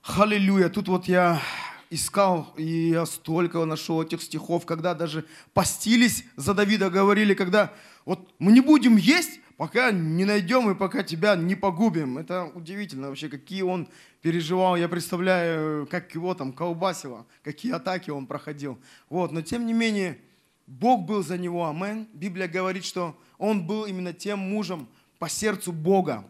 Халилюя. 0.00 0.70
Тут 0.70 0.88
вот 0.88 1.04
я 1.04 1.42
искал, 1.90 2.54
и 2.56 2.88
я 2.88 3.04
столько 3.04 3.62
нашел 3.66 4.02
этих 4.02 4.22
стихов, 4.22 4.64
когда 4.64 4.94
даже 4.94 5.26
постились 5.52 6.24
за 6.36 6.54
Давида, 6.54 6.88
говорили, 6.88 7.34
когда 7.34 7.74
вот 8.06 8.32
мы 8.38 8.52
не 8.52 8.62
будем 8.62 8.96
есть, 8.96 9.40
пока 9.58 9.90
не 9.90 10.24
найдем 10.24 10.70
и 10.70 10.74
пока 10.74 11.02
тебя 11.02 11.36
не 11.36 11.54
погубим. 11.54 12.16
Это 12.16 12.44
удивительно 12.54 13.08
вообще, 13.08 13.28
какие 13.28 13.60
он 13.60 13.86
переживал. 14.22 14.76
Я 14.76 14.88
представляю, 14.88 15.86
как 15.88 16.14
его 16.14 16.32
там 16.32 16.54
колбасило, 16.54 17.26
какие 17.42 17.72
атаки 17.72 18.08
он 18.08 18.26
проходил. 18.26 18.78
Вот, 19.10 19.30
но 19.30 19.42
тем 19.42 19.66
не 19.66 19.74
менее, 19.74 20.18
Бог 20.66 21.04
был 21.04 21.22
за 21.22 21.38
него, 21.38 21.66
амен. 21.66 22.08
Библия 22.12 22.48
говорит, 22.48 22.84
что 22.84 23.18
он 23.38 23.66
был 23.66 23.84
именно 23.84 24.12
тем 24.12 24.38
мужем 24.38 24.88
по 25.18 25.28
сердцу 25.28 25.72
Бога, 25.72 26.28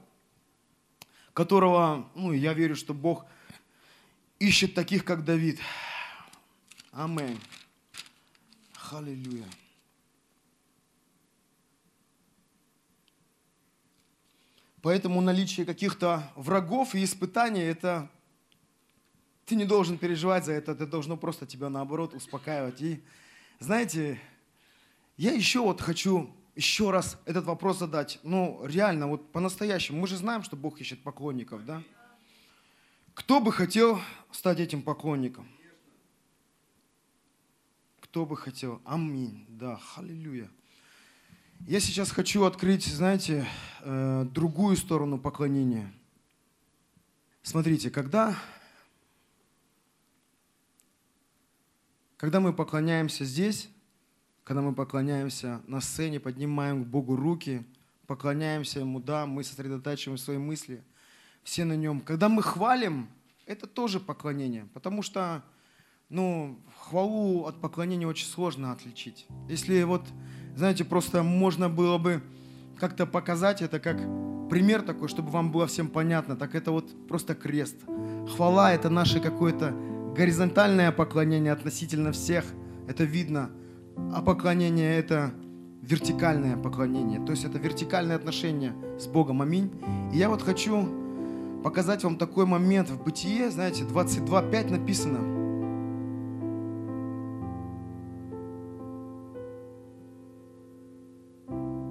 которого, 1.32 2.08
ну, 2.14 2.32
я 2.32 2.52
верю, 2.52 2.76
что 2.76 2.94
Бог 2.94 3.26
ищет 4.38 4.74
таких, 4.74 5.04
как 5.04 5.24
Давид. 5.24 5.60
Аминь. 6.92 7.40
Аллилуйя. 8.90 9.46
Поэтому 14.82 15.20
наличие 15.22 15.64
каких-то 15.64 16.30
врагов 16.36 16.94
и 16.94 17.02
испытаний, 17.02 17.62
это 17.62 18.10
ты 19.46 19.56
не 19.56 19.64
должен 19.64 19.96
переживать 19.96 20.44
за 20.44 20.52
это, 20.52 20.72
это 20.72 20.86
должно 20.86 21.16
просто 21.16 21.46
тебя 21.46 21.70
наоборот 21.70 22.14
успокаивать. 22.14 22.82
И 22.82 23.02
знаете, 23.58 24.20
я 25.16 25.32
еще 25.32 25.60
вот 25.60 25.80
хочу 25.80 26.34
еще 26.54 26.90
раз 26.90 27.18
этот 27.24 27.44
вопрос 27.44 27.78
задать. 27.78 28.20
Ну, 28.22 28.64
реально, 28.64 29.08
вот 29.08 29.32
по-настоящему. 29.32 30.00
Мы 30.00 30.06
же 30.06 30.16
знаем, 30.16 30.42
что 30.42 30.56
Бог 30.56 30.80
ищет 30.80 31.02
поклонников, 31.02 31.64
да? 31.64 31.82
Кто 33.14 33.40
бы 33.40 33.52
хотел 33.52 34.00
стать 34.32 34.60
этим 34.60 34.82
поклонником? 34.82 35.48
Кто 38.00 38.26
бы 38.26 38.36
хотел? 38.36 38.80
Аминь. 38.84 39.44
Да, 39.48 39.80
аллилуйя. 39.96 40.50
Я 41.66 41.80
сейчас 41.80 42.10
хочу 42.10 42.44
открыть, 42.44 42.84
знаете, 42.84 43.46
э, 43.80 44.26
другую 44.30 44.76
сторону 44.76 45.18
поклонения. 45.18 45.92
Смотрите, 47.42 47.90
когда, 47.90 48.36
когда 52.16 52.40
мы 52.40 52.52
поклоняемся 52.52 53.24
здесь, 53.24 53.68
когда 54.44 54.62
мы 54.62 54.74
поклоняемся 54.74 55.60
на 55.66 55.80
сцене, 55.80 56.20
поднимаем 56.20 56.84
к 56.84 56.86
Богу 56.86 57.16
руки, 57.16 57.64
поклоняемся 58.06 58.80
Ему, 58.80 59.00
да, 59.00 59.26
мы 59.26 59.42
сосредотачиваем 59.42 60.18
свои 60.18 60.38
мысли, 60.38 60.82
все 61.42 61.64
на 61.64 61.76
Нем. 61.76 62.00
Когда 62.00 62.28
мы 62.28 62.42
хвалим, 62.42 63.08
это 63.46 63.66
тоже 63.66 64.00
поклонение, 64.00 64.66
потому 64.74 65.02
что, 65.02 65.42
ну, 66.08 66.58
хвалу 66.78 67.44
от 67.46 67.60
поклонения 67.60 68.06
очень 68.06 68.26
сложно 68.26 68.72
отличить. 68.72 69.26
Если 69.48 69.82
вот 69.82 70.02
знаете, 70.56 70.84
просто 70.84 71.22
можно 71.22 71.68
было 71.68 71.98
бы 71.98 72.22
как-то 72.78 73.06
показать 73.06 73.62
это 73.62 73.80
как 73.80 73.96
пример 74.48 74.82
такой, 74.82 75.08
чтобы 75.08 75.30
вам 75.30 75.50
было 75.50 75.66
всем 75.66 75.88
понятно. 75.88 76.36
Так 76.36 76.54
это 76.54 76.70
вот 76.70 77.08
просто 77.08 77.34
крест. 77.34 77.76
Хвала– 78.36 78.72
это 78.74 78.88
наше 78.88 79.20
какое-то 79.20 79.74
горизонтальное 80.14 80.92
поклонение 80.92 81.52
относительно 81.52 82.12
всех, 82.12 82.44
это 82.88 83.04
видно, 83.04 83.50
а 84.12 84.22
поклонение 84.22 84.96
это 84.98 85.32
вертикальное 85.82 86.56
поклонение, 86.56 87.20
то 87.20 87.32
есть 87.32 87.44
это 87.44 87.58
вертикальное 87.58 88.16
отношение 88.16 88.74
с 88.98 89.06
Богом. 89.06 89.42
Аминь. 89.42 89.70
И 90.12 90.16
я 90.16 90.30
вот 90.30 90.42
хочу 90.42 90.88
показать 91.62 92.04
вам 92.04 92.16
такой 92.16 92.46
момент 92.46 92.90
в 92.90 93.02
Бытие, 93.02 93.50
знаете, 93.50 93.84
22.5 93.84 94.70
написано. 94.70 95.34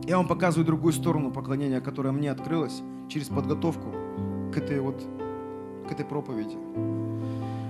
Я 0.06 0.18
вам 0.18 0.28
показываю 0.28 0.66
другую 0.66 0.94
сторону 0.94 1.32
поклонения, 1.32 1.80
которая 1.80 2.14
мне 2.14 2.30
открылась 2.30 2.82
через 3.10 3.30
подготовку 3.30 3.92
к 4.54 4.58
этой 4.58 4.80
вот, 4.80 5.02
к 5.88 5.92
этой 5.92 6.06
проповеди. 6.06 6.58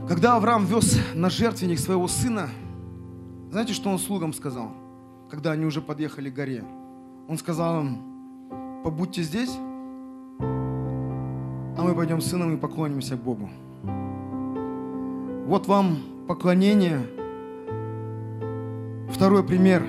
Когда 0.08 0.36
Авраам 0.36 0.66
вез 0.66 1.00
на 1.16 1.30
жертвенник 1.30 1.80
своего 1.80 2.10
сына, 2.10 2.50
знаете, 3.50 3.72
что 3.72 3.90
он 3.90 3.98
слугам 3.98 4.34
сказал, 4.34 4.74
когда 5.30 5.52
они 5.52 5.66
уже 5.66 5.82
подъехали 5.82 6.30
к 6.30 6.34
горе? 6.34 6.66
Он 7.30 7.38
сказал 7.38 7.80
им, 7.82 8.02
побудьте 8.84 9.24
здесь, 9.24 9.56
а 10.40 11.82
мы 11.82 11.96
пойдем 11.96 12.20
с 12.20 12.26
сыном 12.26 12.54
и 12.54 12.58
поклонимся 12.58 13.16
Богу. 13.16 13.50
Вот 15.46 15.68
вам 15.68 16.00
поклонение. 16.28 17.00
Второй 19.10 19.46
пример. 19.46 19.88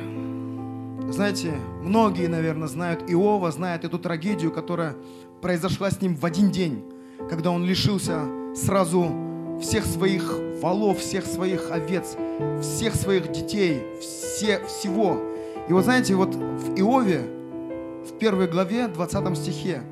Знаете, 1.11 1.55
многие, 1.83 2.29
наверное, 2.29 2.69
знают 2.69 3.03
Иова, 3.11 3.51
знают 3.51 3.85
эту 3.85 3.99
трагедию, 3.99 4.53
которая 4.53 4.95
произошла 5.43 5.91
с 5.91 6.01
ним 6.01 6.15
в 6.15 6.25
один 6.25 6.53
день, 6.53 6.85
когда 7.29 7.51
он 7.51 7.65
лишился 7.65 8.21
сразу 8.55 9.24
всех 9.61 9.85
своих 9.85 10.39
волов, 10.61 10.99
всех 10.99 11.27
своих 11.27 11.71
овец, 11.71 12.17
всех 12.61 12.95
своих 12.95 13.31
детей, 13.33 13.83
все, 14.01 14.65
всего. 14.67 15.19
И 15.69 15.73
вот 15.73 15.85
знаете, 15.85 16.15
вот 16.15 16.35
в 16.35 16.75
Иове, 16.77 17.23
в 18.05 18.19
первой 18.19 18.47
главе, 18.47 18.89
20 18.89 19.37
стихе, 19.37 19.83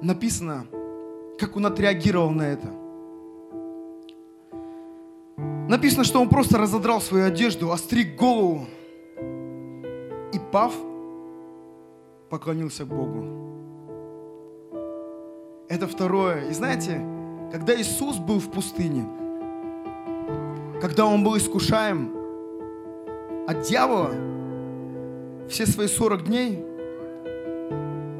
написано, 0.00 0.66
как 1.38 1.56
он 1.56 1.66
отреагировал 1.66 2.30
на 2.30 2.42
это. 2.42 2.68
Написано, 5.68 6.04
что 6.04 6.20
он 6.20 6.28
просто 6.28 6.58
разодрал 6.58 7.00
свою 7.00 7.24
одежду, 7.24 7.72
остриг 7.72 8.16
голову 8.16 8.66
и, 10.32 10.38
пав, 10.52 10.74
поклонился 12.28 12.84
Богу. 12.84 13.24
Это 15.68 15.88
второе. 15.88 16.50
И 16.50 16.52
знаете, 16.52 17.00
когда 17.54 17.80
Иисус 17.80 18.16
был 18.16 18.40
в 18.40 18.50
пустыне, 18.50 19.06
когда 20.80 21.06
Он 21.06 21.22
был 21.22 21.36
искушаем 21.36 22.10
от 23.46 23.62
дьявола, 23.62 24.10
все 25.48 25.64
свои 25.64 25.86
40 25.86 26.24
дней 26.24 26.64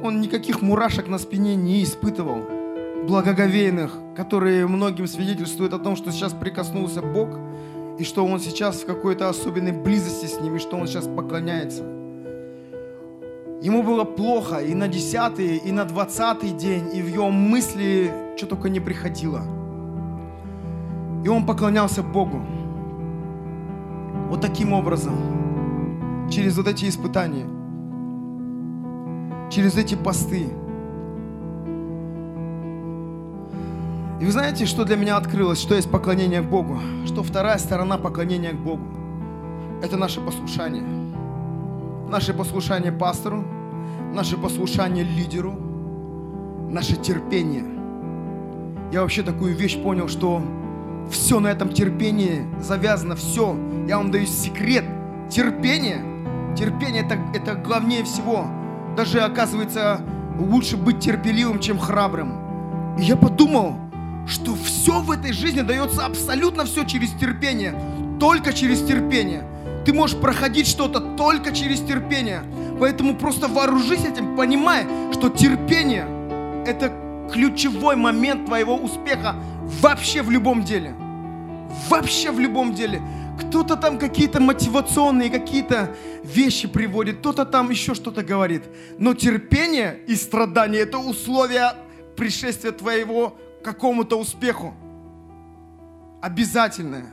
Он 0.01 0.21
никаких 0.21 0.61
мурашек 0.61 1.09
на 1.09 1.17
спине 1.17 1.57
не 1.57 1.83
испытывал, 1.83 2.45
благоговейных, 3.09 3.91
которые 4.15 4.67
многим 4.67 5.05
свидетельствуют 5.05 5.73
о 5.73 5.79
том, 5.79 5.97
что 5.97 6.13
сейчас 6.13 6.31
прикоснулся 6.31 7.01
Бог, 7.01 7.27
и 7.99 8.05
что 8.05 8.25
Он 8.25 8.39
сейчас 8.39 8.83
в 8.83 8.85
какой-то 8.85 9.27
особенной 9.27 9.73
близости 9.73 10.27
с 10.27 10.39
Ним, 10.39 10.55
и 10.55 10.59
что 10.59 10.77
Он 10.77 10.87
сейчас 10.87 11.07
поклоняется. 11.07 11.83
Ему 13.61 13.83
было 13.83 14.05
плохо 14.05 14.59
и 14.59 14.73
на 14.73 14.87
десятый, 14.87 15.57
и 15.57 15.73
на 15.73 15.83
двадцатый 15.83 16.51
день, 16.51 16.95
и 16.95 17.01
в 17.01 17.09
его 17.09 17.31
мысли 17.31 18.24
что 18.35 18.47
только 18.47 18.69
не 18.69 18.79
приходило. 18.79 19.41
И 21.23 21.27
он 21.27 21.45
поклонялся 21.45 22.03
Богу. 22.03 22.41
Вот 24.29 24.41
таким 24.41 24.73
образом, 24.73 25.15
через 26.29 26.57
вот 26.57 26.67
эти 26.67 26.85
испытания, 26.85 27.45
через 29.49 29.77
эти 29.77 29.95
посты. 29.95 30.49
И 34.19 34.25
вы 34.25 34.31
знаете, 34.31 34.65
что 34.65 34.85
для 34.85 34.95
меня 34.95 35.17
открылось, 35.17 35.59
что 35.59 35.75
есть 35.75 35.89
поклонение 35.89 36.41
к 36.41 36.49
Богу? 36.49 36.79
Что 37.05 37.23
вторая 37.23 37.57
сторона 37.57 37.97
поклонения 37.97 38.51
к 38.51 38.57
Богу– 38.57 38.83
это 39.83 39.97
наше 39.97 40.21
послушание. 40.21 40.83
Наше 42.09 42.33
послушание 42.33 42.91
пастору, 42.91 43.43
наше 44.13 44.37
послушание 44.37 45.03
лидеру, 45.03 45.53
наше 46.69 46.95
терпение– 46.95 47.65
я 48.91 49.01
вообще 49.01 49.23
такую 49.23 49.55
вещь 49.55 49.77
понял, 49.77 50.07
что 50.07 50.41
все 51.09 51.39
на 51.39 51.47
этом 51.47 51.69
терпении 51.69 52.45
завязано, 52.59 53.15
все. 53.15 53.55
Я 53.87 53.97
вам 53.97 54.11
даю 54.11 54.25
секрет. 54.25 54.85
Терпение, 55.29 56.01
терпение 56.55 57.03
это, 57.03 57.19
это 57.33 57.55
главнее 57.55 58.03
всего. 58.03 58.45
Даже 58.95 59.21
оказывается 59.21 60.01
лучше 60.39 60.77
быть 60.77 60.99
терпеливым, 60.99 61.59
чем 61.59 61.77
храбрым. 61.77 62.95
И 62.97 63.03
я 63.03 63.15
подумал, 63.15 63.75
что 64.27 64.55
все 64.55 65.01
в 65.01 65.11
этой 65.11 65.33
жизни 65.33 65.61
дается 65.61 66.05
абсолютно 66.05 66.65
все 66.65 66.85
через 66.85 67.11
терпение. 67.11 67.75
Только 68.19 68.53
через 68.53 68.81
терпение. 68.81 69.43
Ты 69.85 69.93
можешь 69.93 70.17
проходить 70.17 70.67
что-то 70.67 70.99
только 70.99 71.51
через 71.51 71.81
терпение. 71.81 72.41
Поэтому 72.79 73.15
просто 73.15 73.47
вооружись 73.47 74.03
этим, 74.03 74.35
понимая, 74.35 74.85
что 75.11 75.29
терпение– 75.29 76.07
это 76.65 76.91
ключевой 77.31 77.95
момент 77.95 78.45
твоего 78.45 78.75
успеха 78.75 79.35
вообще 79.81 80.21
в 80.21 80.29
любом 80.31 80.63
деле. 80.63 80.95
Вообще 81.89 82.31
в 82.31 82.39
любом 82.39 82.73
деле. 82.73 83.01
Кто-то 83.39 83.75
там 83.75 83.97
какие-то 83.99 84.39
мотивационные 84.39 85.29
какие-то 85.29 85.93
вещи 86.23 86.67
приводит, 86.67 87.17
кто-то 87.19 87.45
там 87.45 87.69
еще 87.69 87.93
что-то 87.93 88.23
говорит. 88.23 88.63
Но 88.97 89.13
терпение 89.13 89.99
и 90.07 90.15
страдание– 90.15 90.81
это 90.83 90.99
условия 90.99 91.73
пришествия 92.15 92.71
твоего 92.71 93.35
какому-то 93.63 94.17
успеху. 94.17 94.73
Обязательное. 96.21 97.07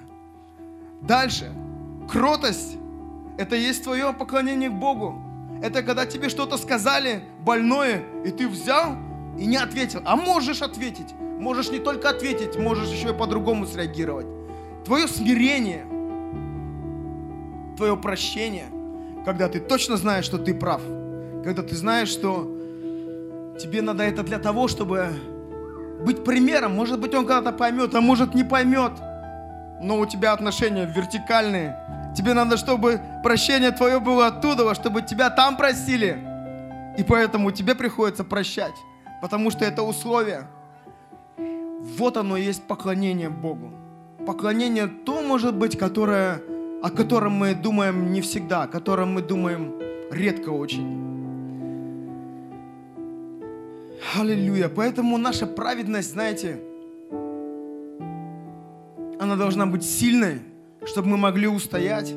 Дальше. 1.01 1.53
Кротость– 2.11 2.77
это 3.39 3.57
есть 3.57 3.83
твое 3.83 4.13
поклонение 4.13 4.71
к 4.71 4.75
Богу. 4.75 5.21
Это 5.63 5.83
когда 5.83 6.07
тебе 6.07 6.29
что-то 6.29 6.57
сказали 6.57 7.25
больное, 7.41 8.05
и 8.25 8.31
ты 8.31 8.49
взял– 8.49 8.97
и 9.39 9.47
не 9.47 9.57
ответил. 9.57 10.03
А 10.05 10.17
можешь 10.17 10.63
ответить. 10.63 11.15
Можешь 11.39 11.71
не 11.71 11.79
только 11.79 12.11
ответить, 12.11 12.57
можешь 12.57 12.89
еще 12.89 13.11
и 13.11 13.13
по-другому 13.13 13.67
среагировать. 13.67 14.27
Твое 14.85 15.09
смирение, 15.09 15.85
твое 17.77 17.97
прощение, 17.97 18.67
когда 19.25 19.49
ты 19.49 19.59
точно 19.59 19.97
знаешь, 19.97 20.25
что 20.25 20.39
ты 20.39 20.55
прав, 20.55 20.81
когда 21.45 21.63
ты 21.63 21.75
знаешь, 21.75 22.09
что 22.09 22.45
тебе 23.61 23.83
надо 23.83 24.05
это 24.05 24.23
для 24.23 24.39
того, 24.39 24.69
чтобы 24.69 25.09
быть 26.05 26.25
примером. 26.25 26.75
Может 26.75 27.01
быть, 27.01 27.15
он 27.15 27.27
когда-то 27.27 27.57
поймет, 27.57 27.95
а 27.95 28.01
может 28.01 28.35
не 28.35 28.45
поймет. 28.45 28.93
Но 29.81 29.99
у 29.99 30.07
тебя 30.07 30.33
отношения 30.33 30.85
вертикальные. 30.85 31.77
Тебе 32.17 32.35
надо, 32.35 32.57
чтобы 32.57 33.01
прощение 33.23 33.73
твое 33.73 33.99
было 33.99 34.29
оттуда, 34.29 34.75
чтобы 34.75 35.03
тебя 35.03 35.31
там 35.31 35.57
просили. 35.57 36.19
И 36.99 37.03
поэтому 37.03 37.51
тебе 37.51 37.75
приходится 37.75 38.23
прощать 38.23 38.75
потому 39.23 39.51
что 39.53 39.65
это 39.65 39.85
условие. 39.85 40.49
Вот 41.97 42.17
оно 42.17 42.37
и 42.37 42.43
есть 42.43 42.65
поклонение 42.65 43.31
Богу. 43.31 43.71
Поклонение 44.27 44.89
то, 44.89 45.23
может 45.23 45.55
быть, 45.55 45.79
которое, 45.79 46.43
о 46.83 46.91
котором 46.91 47.35
мы 47.35 47.55
думаем 47.55 48.11
не 48.13 48.21
всегда, 48.21 48.65
о 48.65 48.67
котором 48.67 49.15
мы 49.15 49.23
думаем 49.23 49.75
редко 50.11 50.51
очень. 50.51 51.01
Аллилуйя. 54.19 54.69
Поэтому 54.69 55.17
наша 55.19 55.47
праведность, 55.47 56.13
знаете, 56.13 56.61
она 59.21 59.37
должна 59.37 59.67
быть 59.67 59.85
сильной, 59.85 60.41
чтобы 60.85 61.11
мы 61.11 61.17
могли 61.17 61.47
устоять, 61.47 62.13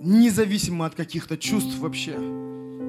независимо 0.00 0.86
от 0.86 0.94
каких-то 0.94 1.36
чувств 1.36 1.80
вообще. 1.80 2.14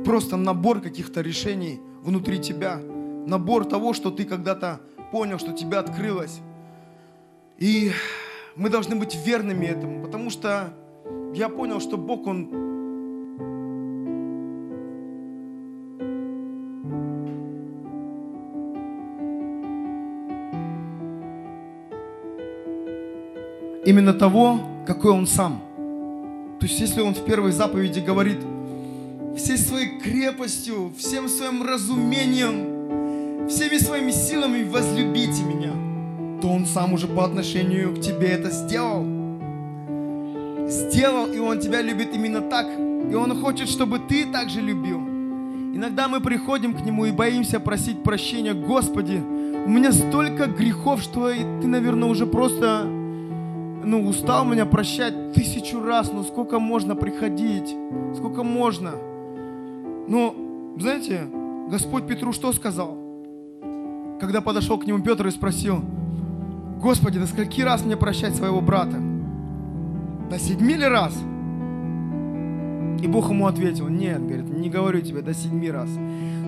Просто 0.06 0.38
набор 0.38 0.82
каких-то 0.82 1.22
решений– 1.22 1.80
внутри 2.08 2.40
тебя. 2.40 2.80
Набор 3.26 3.66
того, 3.66 3.92
что 3.92 4.12
ты 4.12 4.24
когда-то 4.24 4.80
понял, 5.12 5.38
что 5.40 5.52
тебя 5.52 5.80
открылось. 5.80 6.40
И 7.58 7.92
мы 8.56 8.70
должны 8.70 8.96
быть 8.96 9.14
верными 9.26 9.66
этому, 9.66 10.06
потому 10.06 10.30
что 10.30 10.74
я 11.34 11.50
понял, 11.50 11.82
что 11.82 11.98
Бог, 11.98 12.26
Он 12.26 12.50
именно 23.86 24.14
того, 24.14 24.62
какой 24.86 25.12
Он 25.12 25.28
сам. 25.28 25.62
То 26.62 26.66
есть, 26.66 26.80
если 26.80 27.02
Он 27.02 27.14
в 27.14 27.26
первой 27.26 27.52
заповеди 27.52 28.00
говорит– 28.00 28.40
всей 29.38 29.58
своей 29.58 30.00
крепостью, 30.00 30.92
всем 30.98 31.30
своим 31.30 31.64
разумением, 31.64 33.48
всеми 33.48 33.78
своими 33.78 34.12
силами 34.12 34.64
возлюбите 34.64 35.44
меня, 35.44 35.72
то 36.42 36.50
Он 36.50 36.66
сам 36.66 36.94
уже 36.94 37.08
по 37.08 37.24
отношению 37.24 37.96
к 37.96 38.02
тебе 38.02 38.30
это 38.30 38.50
сделал. 38.50 39.06
Сделал, 40.68 41.32
и 41.32 41.40
Он 41.40 41.60
тебя 41.60 41.82
любит 41.82 42.14
именно 42.14 42.42
так. 42.42 42.68
И 42.68 43.14
Он 43.14 43.40
хочет, 43.42 43.70
чтобы 43.70 44.00
ты 44.00 44.26
также 44.26 44.60
любил. 44.60 45.00
Иногда 45.00 46.08
мы 46.08 46.20
приходим 46.20 46.74
к 46.74 46.82
Нему 46.82 47.06
и 47.06 47.12
боимся 47.12 47.60
просить 47.60 48.04
прощения. 48.04 48.54
Господи, 48.54 49.22
у 49.66 49.70
меня 49.70 49.92
столько 49.92 50.48
грехов, 50.48 51.02
что 51.02 51.30
ты, 51.30 51.68
наверное, 51.68 52.10
уже 52.10 52.26
просто 52.26 52.86
ну, 52.86 54.08
устал 54.08 54.44
меня 54.46 54.66
прощать 54.66 55.34
тысячу 55.34 55.82
раз, 55.82 56.12
ну 56.12 56.24
сколько 56.24 56.60
можно 56.60 56.96
приходить, 56.96 57.76
сколько 58.16 58.44
можно. 58.44 58.94
Но, 60.08 60.34
знаете, 60.80 61.28
Господь 61.70 62.08
Петру 62.08 62.32
что 62.32 62.54
сказал? 62.54 62.98
Когда 64.22 64.42
подошел 64.42 64.78
к 64.78 64.88
нему 64.88 65.04
Петр 65.04 65.28
и 65.28 65.32
спросил, 65.32 65.84
Господи, 66.82 67.20
до 67.20 67.28
скольки 67.28 67.62
раз 67.62 67.84
мне 67.84 67.98
прощать 67.98 68.36
своего 68.36 68.62
брата? 68.62 68.98
До 70.30 70.40
седьми 70.40 70.76
ли 70.76 70.86
раз? 70.86 71.14
И 73.02 73.08
Бог 73.08 73.30
ему 73.30 73.48
ответил, 73.48 73.90
нет, 73.90 74.26
говорит, 74.26 74.50
не 74.50 74.70
говорю 74.70 75.02
тебе 75.02 75.22
до 75.22 75.34
седьми 75.34 75.70
раз, 75.70 75.90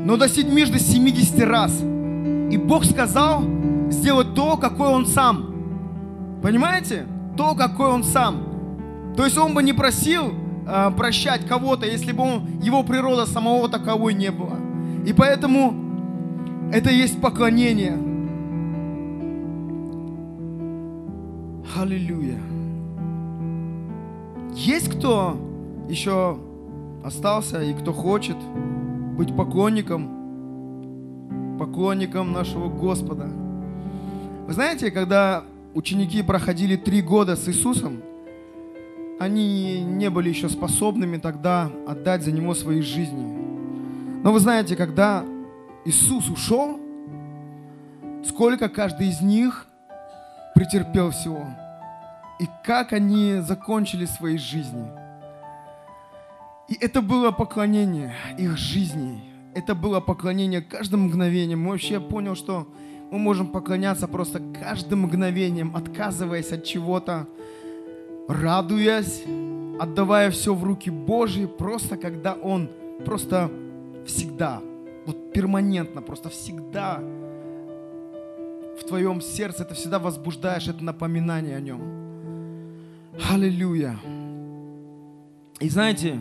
но 0.06 0.17
до 0.17 0.28
седьми 0.28 0.65
до 0.65 0.80
семидесяти 0.80 1.41
раз. 1.41 1.82
И 1.82 2.58
Бог 2.58 2.86
сказал 2.86 3.43
сделать 3.89 4.34
то, 4.34 4.58
какой 4.58 4.88
Он 4.88 5.06
сам. 5.06 6.39
Понимаете? 6.41 7.06
То, 7.38 7.56
какой 7.56 7.88
Он 7.88 8.04
сам. 8.04 9.13
То 9.15 9.26
есть 9.26 9.38
Он 9.38 9.54
бы 9.54 9.62
не 9.62 9.74
просил 9.74 10.34
э, 10.69 10.91
прощать 10.95 11.47
кого-то, 11.47 11.86
если 11.86 12.12
бы 12.12 12.23
он, 12.23 12.60
его 12.62 12.84
природа 12.84 13.25
самого 13.25 13.69
таковой 13.69 14.13
не 14.13 14.32
была. 14.32 14.58
И 15.05 15.13
поэтому 15.13 15.73
это 16.71 16.91
есть 16.91 17.19
поклонение. 17.19 17.97
Аллилуйя. 21.75 22.39
Есть 24.53 24.89
кто 24.89 25.38
еще 25.88 26.38
остался 27.03 27.62
и 27.62 27.73
кто 27.73 27.93
хочет 27.93 28.38
быть 29.17 29.36
поклонником, 29.36 31.58
поклонником 31.58 32.32
нашего 32.32 32.69
Господа. 32.69 33.27
Вы 34.47 34.53
знаете, 34.53 34.91
когда 34.91 35.43
ученики 35.73 36.23
проходили 36.23 36.75
три 36.75 37.01
года 37.01 37.36
с 37.36 37.47
Иисусом, 37.47 38.01
они 39.19 39.82
не 39.82 40.10
были 40.10 40.29
еще 40.29 40.49
способными 40.49 41.17
тогда 41.17 41.69
отдать 41.88 42.23
за 42.23 42.32
Него 42.32 42.53
свои 42.53 42.82
жизни. 42.82 43.38
Но 44.23 44.32
вы 44.32 44.39
знаете, 44.39 44.75
когда 44.75 45.25
Иисус 45.86 46.29
ушел, 46.29 46.79
сколько 48.25 48.69
каждый 48.69 49.10
из 49.10 49.21
них 49.21 49.67
претерпел 50.55 51.12
всего, 51.12 51.45
и 52.39 52.47
как 52.63 52.93
они 52.93 53.39
закончили 53.41 54.05
свои 54.05 54.38
жизни– 54.38 54.88
и 56.69 56.77
это 56.79 57.01
было 57.01 57.32
поклонение 57.32 58.13
их 58.38 58.55
жизни. 58.55 59.23
Это 59.55 59.73
было 59.73 59.99
поклонение 59.99 60.62
каждым 60.62 61.05
мгновением. 61.05 61.62
Мы 61.62 61.71
вообще 61.71 61.99
понял, 61.99 62.36
что 62.36 62.67
мы 63.12 63.17
можем 63.17 63.47
поклоняться 63.47 64.08
просто 64.08 64.39
каждым 64.39 65.01
мгновением, 65.01 65.75
отказываясь 65.75 66.51
от 66.51 66.63
чего-то, 66.63 67.27
радуясь, 68.30 69.24
отдавая 69.80 70.30
все 70.30 70.54
в 70.54 70.63
руки 70.63 70.92
Божьи, 70.92 71.46
просто 71.46 71.98
когда 71.98 72.34
Он 72.36 72.70
просто 73.04 73.50
всегда, 74.06 74.62
вот 75.06 75.34
перманентно, 75.34 76.02
просто 76.04 76.30
всегда 76.30 77.02
в 78.80 78.84
твоем 78.88 79.20
сердце, 79.20 79.65
ты 79.65 79.74
всегда 79.74 79.98
возбуждаешь 79.98 80.68
это 80.68 80.84
напоминание 80.84 81.58
о 81.58 81.60
Нем. 81.60 81.82
Аллилуйя. 83.30 84.00
И 85.60 85.68
знаете, 85.68 86.20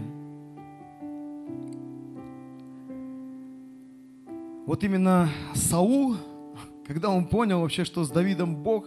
вот 4.67 4.83
именно 4.83 5.29
Саул, 5.55 6.17
когда 6.87 7.11
он 7.11 7.27
понял 7.27 7.61
вообще, 7.61 7.85
что 7.85 8.03
с 8.03 8.11
Давидом 8.11 8.57
Бог, 8.57 8.87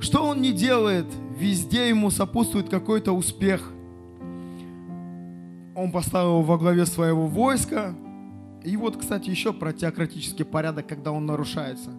что 0.00 0.24
он 0.24 0.40
не 0.40 0.52
делает, 0.52 1.06
везде 1.36 1.88
ему 1.88 2.10
сопутствует 2.10 2.68
какой-то 2.68 3.12
успех. 3.12 3.72
Он 5.74 5.92
поставил 5.92 6.30
его 6.30 6.42
во 6.42 6.58
главе 6.58 6.86
своего 6.86 7.26
войска. 7.26 7.94
И 8.64 8.76
вот, 8.76 8.96
кстати, 8.96 9.30
еще 9.30 9.52
про 9.52 9.72
теократический 9.72 10.44
порядок, 10.44 10.86
когда 10.86 11.12
он 11.12 11.26
нарушается. 11.26 11.90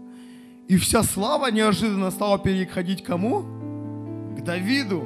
И 0.67 0.77
вся 0.77 1.03
слава 1.03 1.49
неожиданно 1.49 2.11
стала 2.11 2.37
переходить 2.37 3.03
кому? 3.03 3.43
К 4.37 4.43
Давиду. 4.43 5.03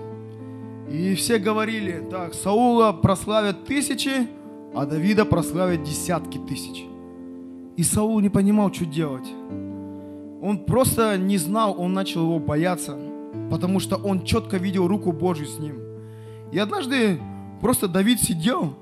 И 0.89 1.15
все 1.15 1.37
говорили, 1.39 2.05
так, 2.11 2.33
Саула 2.33 2.91
прославят 2.91 3.65
тысячи, 3.65 4.27
а 4.75 4.85
Давида 4.85 5.25
прославят 5.25 5.83
десятки 5.83 6.37
тысяч. 6.37 6.83
И 7.77 7.83
Саул 7.83 8.19
не 8.19 8.29
понимал, 8.29 8.73
что 8.73 8.85
делать. 8.85 9.27
Он 10.43 10.57
просто 10.57 11.17
не 11.17 11.37
знал, 11.37 11.73
он 11.79 11.93
начал 11.93 12.23
его 12.23 12.37
бояться, 12.37 12.99
потому 13.49 13.79
что 13.79 13.95
он 13.95 14.25
четко 14.25 14.57
видел 14.57 14.89
руку 14.89 15.13
Божью 15.13 15.47
с 15.47 15.57
ним. 15.57 15.79
И 16.51 16.59
однажды 16.59 17.17
просто 17.61 17.87
Давид 17.87 18.19
сидел, 18.19 18.75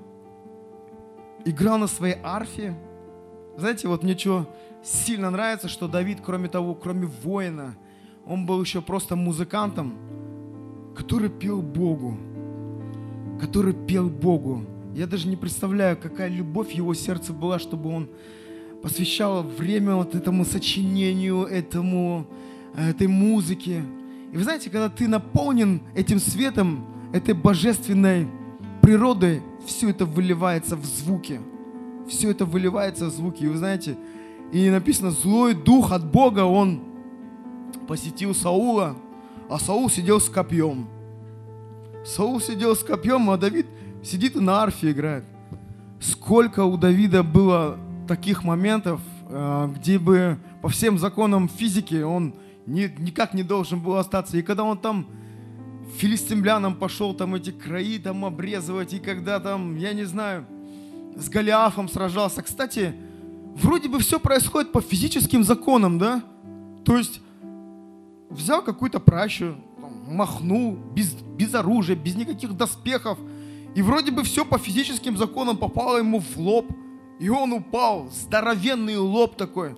играл 1.46 1.78
на 1.78 1.86
своей 1.86 2.16
арфе. 2.24 2.76
Знаете, 3.58 3.88
вот 3.88 4.02
мне 4.02 4.18
что 4.18 4.50
сильно 4.82 5.30
нравится, 5.30 5.68
что 5.68 5.88
Давид, 5.88 6.18
кроме 6.26 6.50
того, 6.50 6.74
кроме 6.74 7.06
воина, 7.06 7.76
он 8.26 8.48
был 8.48 8.60
еще 8.60 8.82
просто 8.82 9.16
музыкантом, 9.16 9.94
который 10.96 11.30
пел 11.30 11.62
Богу. 11.62 12.18
Который 13.40 13.74
пел 13.74 14.10
Богу. 14.10 14.66
Я 14.96 15.06
даже 15.06 15.28
не 15.28 15.36
представляю, 15.36 15.96
какая 15.96 16.28
любовь 16.28 16.70
в 16.70 16.76
его 16.76 16.96
сердце 16.96 17.34
была, 17.34 17.60
чтобы 17.60 17.94
он 17.94 18.10
посвящала 18.82 19.42
время 19.42 19.96
вот 19.96 20.16
этому 20.16 20.46
сочинению, 20.46 21.44
этому, 21.44 22.26
э, 22.76 22.90
этой 22.90 23.08
музыке. 23.08 23.84
И 24.32 24.38
вы 24.38 24.44
знаете, 24.44 24.70
когда 24.70 24.90
ты 24.90 25.08
наполнен 25.08 25.82
этим 25.96 26.20
светом, 26.20 26.86
этой 27.14 27.34
божественной 27.34 28.28
природой, 28.82 29.42
все 29.66 29.90
это 29.90 30.06
выливается 30.06 30.76
в 30.76 30.86
звуки. 30.86 31.40
Все 32.08 32.32
это 32.32 32.46
выливается 32.46 33.06
в 33.06 33.10
звуки. 33.10 33.44
И 33.44 33.48
вы 33.48 33.58
знаете, 33.58 33.98
и 34.52 34.70
написано, 34.70 35.12
злой 35.12 35.54
дух 35.54 35.92
от 35.92 36.10
Бога, 36.10 36.46
он 36.46 36.82
посетил 37.88 38.34
Саула, 38.34 38.96
а 39.50 39.60
Саул 39.60 39.90
сидел 39.90 40.20
с 40.20 40.30
копьем. 40.30 40.88
Саул 42.06 42.40
сидел 42.40 42.76
с 42.76 42.80
копьем, 42.80 43.30
а 43.30 43.38
Давид 43.38 43.68
сидит 44.04 44.36
и 44.36 44.40
на 44.40 44.64
арфе 44.64 44.92
играет. 44.92 45.26
Сколько 46.00 46.64
у 46.66 46.78
Давида 46.78 47.22
было 47.22 47.78
таких 48.12 48.44
моментов, 48.44 49.00
э, 49.30 49.70
где 49.74 49.98
бы 49.98 50.38
по 50.62 50.68
всем 50.68 51.00
законам 51.00 51.48
физики 51.48 52.02
он 52.02 52.34
ни, 52.66 52.94
никак 53.00 53.34
не 53.34 53.42
должен 53.42 53.80
был 53.80 53.96
остаться. 53.96 54.38
И 54.38 54.42
когда 54.42 54.66
он 54.66 54.78
там 54.78 55.08
филистимлянам 55.98 56.76
пошел 56.76 57.14
там 57.14 57.36
эти 57.36 57.52
краи 57.52 58.00
там 58.00 58.26
обрезывать, 58.26 58.94
и 58.94 59.00
когда 59.00 59.40
там, 59.40 59.78
я 59.78 59.94
не 59.94 60.04
знаю, 60.04 60.46
с 61.16 61.30
Голиафом 61.30 61.88
сражался. 61.88 62.42
Кстати, 62.42 62.94
вроде 63.56 63.88
бы 63.88 64.00
все 64.00 64.20
происходит 64.20 64.74
по 64.74 64.82
физическим 64.82 65.46
законам, 65.46 65.98
да? 65.98 66.22
То 66.84 66.98
есть 66.98 67.22
взял 68.30 68.62
какую-то 68.62 69.00
пращу, 69.00 69.56
махнул 70.06 70.76
без, 70.94 71.14
без 71.14 71.56
оружия, 71.56 71.96
без 71.96 72.16
никаких 72.16 72.58
доспехов, 72.58 73.18
и 73.74 73.82
вроде 73.82 74.12
бы 74.12 74.24
все 74.24 74.44
по 74.44 74.58
физическим 74.58 75.16
законам 75.16 75.56
попало 75.56 76.00
ему 76.00 76.20
в 76.20 76.38
лоб– 76.38 76.66
и 77.22 77.30
он 77.30 77.54
упал, 77.54 78.10
здоровенный 78.10 78.98
лоб 78.98 79.36
такой. 79.36 79.76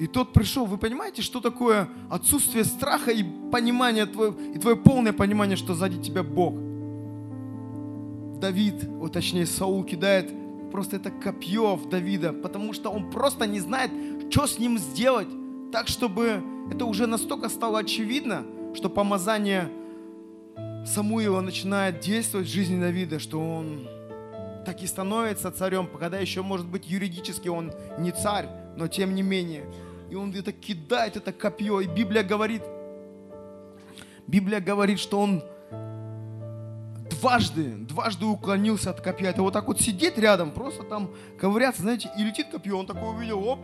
И 0.00 0.08
тот 0.08 0.32
пришел, 0.32 0.66
вы 0.66 0.78
понимаете, 0.78 1.22
что 1.22 1.40
такое 1.40 1.88
отсутствие 2.10 2.64
страха 2.64 3.12
и 3.12 3.22
понимание 3.52 4.04
твое, 4.04 4.34
и 4.52 4.58
твое 4.58 4.74
полное 4.74 5.12
понимание, 5.12 5.56
что 5.56 5.74
сзади 5.74 6.02
тебя 6.02 6.24
Бог. 6.24 6.54
Давид, 8.40 8.82
вот 8.82 9.12
точнее 9.12 9.46
Саул 9.46 9.84
кидает 9.84 10.32
просто 10.72 10.96
это 10.96 11.12
копье 11.12 11.76
в 11.76 11.88
Давида, 11.88 12.32
потому 12.32 12.72
что 12.72 12.90
он 12.90 13.12
просто 13.12 13.46
не 13.46 13.60
знает, 13.60 13.92
что 14.28 14.48
с 14.48 14.58
ним 14.58 14.76
сделать, 14.76 15.28
так, 15.70 15.86
чтобы 15.86 16.42
это 16.68 16.84
уже 16.84 17.06
настолько 17.06 17.48
стало 17.48 17.78
очевидно, 17.78 18.44
что 18.74 18.90
помазание 18.90 19.68
Самуила 20.84 21.42
начинает 21.42 22.00
действовать 22.00 22.48
в 22.48 22.52
жизни 22.52 22.80
Давида, 22.80 23.20
что 23.20 23.38
он 23.38 23.86
так 24.64 24.82
и 24.82 24.86
становится 24.86 25.50
царем, 25.50 25.86
когда 25.86 26.18
еще, 26.18 26.42
может 26.42 26.66
быть, 26.66 26.88
юридически 26.88 27.48
он 27.48 27.72
не 27.98 28.12
царь, 28.12 28.48
но 28.76 28.88
тем 28.88 29.14
не 29.14 29.22
менее. 29.22 29.64
И 30.10 30.14
он 30.14 30.30
где-то 30.30 30.52
кидает 30.52 31.16
это 31.16 31.32
копье. 31.32 31.80
И 31.80 31.86
Библия 31.86 32.22
говорит, 32.22 32.62
Библия 34.26 34.60
говорит, 34.60 34.98
что 34.98 35.20
он 35.20 35.42
дважды, 37.10 37.74
дважды 37.76 38.26
уклонился 38.26 38.90
от 38.90 39.00
копья. 39.00 39.30
Это 39.30 39.42
вот 39.42 39.52
так 39.52 39.66
вот 39.68 39.80
сидеть 39.80 40.18
рядом, 40.18 40.50
просто 40.50 40.82
там 40.82 41.10
ковыряться, 41.38 41.82
знаете, 41.82 42.10
и 42.18 42.24
летит 42.24 42.48
копье. 42.50 42.76
Он 42.76 42.86
такой 42.86 43.10
увидел, 43.10 43.46
оп, 43.46 43.60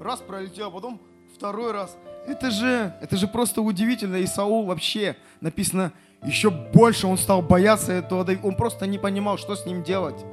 раз 0.00 0.20
пролетел, 0.20 0.68
а 0.68 0.70
потом 0.70 1.00
второй 1.34 1.72
раз. 1.72 1.96
Это 2.26 2.50
же, 2.50 2.92
это 3.00 3.16
же 3.16 3.28
просто 3.28 3.62
удивительно. 3.62 4.16
И 4.16 4.26
Саул 4.26 4.66
вообще 4.66 5.16
написано, 5.40 5.92
еще 6.24 6.50
больше 6.50 7.06
он 7.06 7.18
стал 7.18 7.42
бояться 7.42 7.92
этого. 7.92 8.26
Он 8.42 8.56
просто 8.56 8.86
не 8.86 8.98
понимал, 8.98 9.38
что 9.38 9.54
с 9.54 9.64
ним 9.64 9.82
делать. 9.82 10.24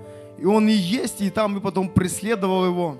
И 0.44 0.46
он 0.46 0.68
и 0.68 0.74
есть, 0.74 1.22
и 1.22 1.30
там 1.30 1.58
и 1.58 1.62
потом 1.62 1.88
преследовал 1.88 2.66
его. 2.66 2.98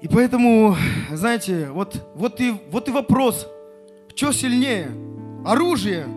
И 0.00 0.08
поэтому, 0.08 0.74
знаете, 1.12 1.68
вот, 1.70 2.04
вот, 2.16 2.40
и, 2.40 2.52
вот 2.72 2.88
и 2.88 2.90
вопрос, 2.90 3.46
Что 4.16 4.32
сильнее? 4.32 4.90
Оружие 5.46 6.08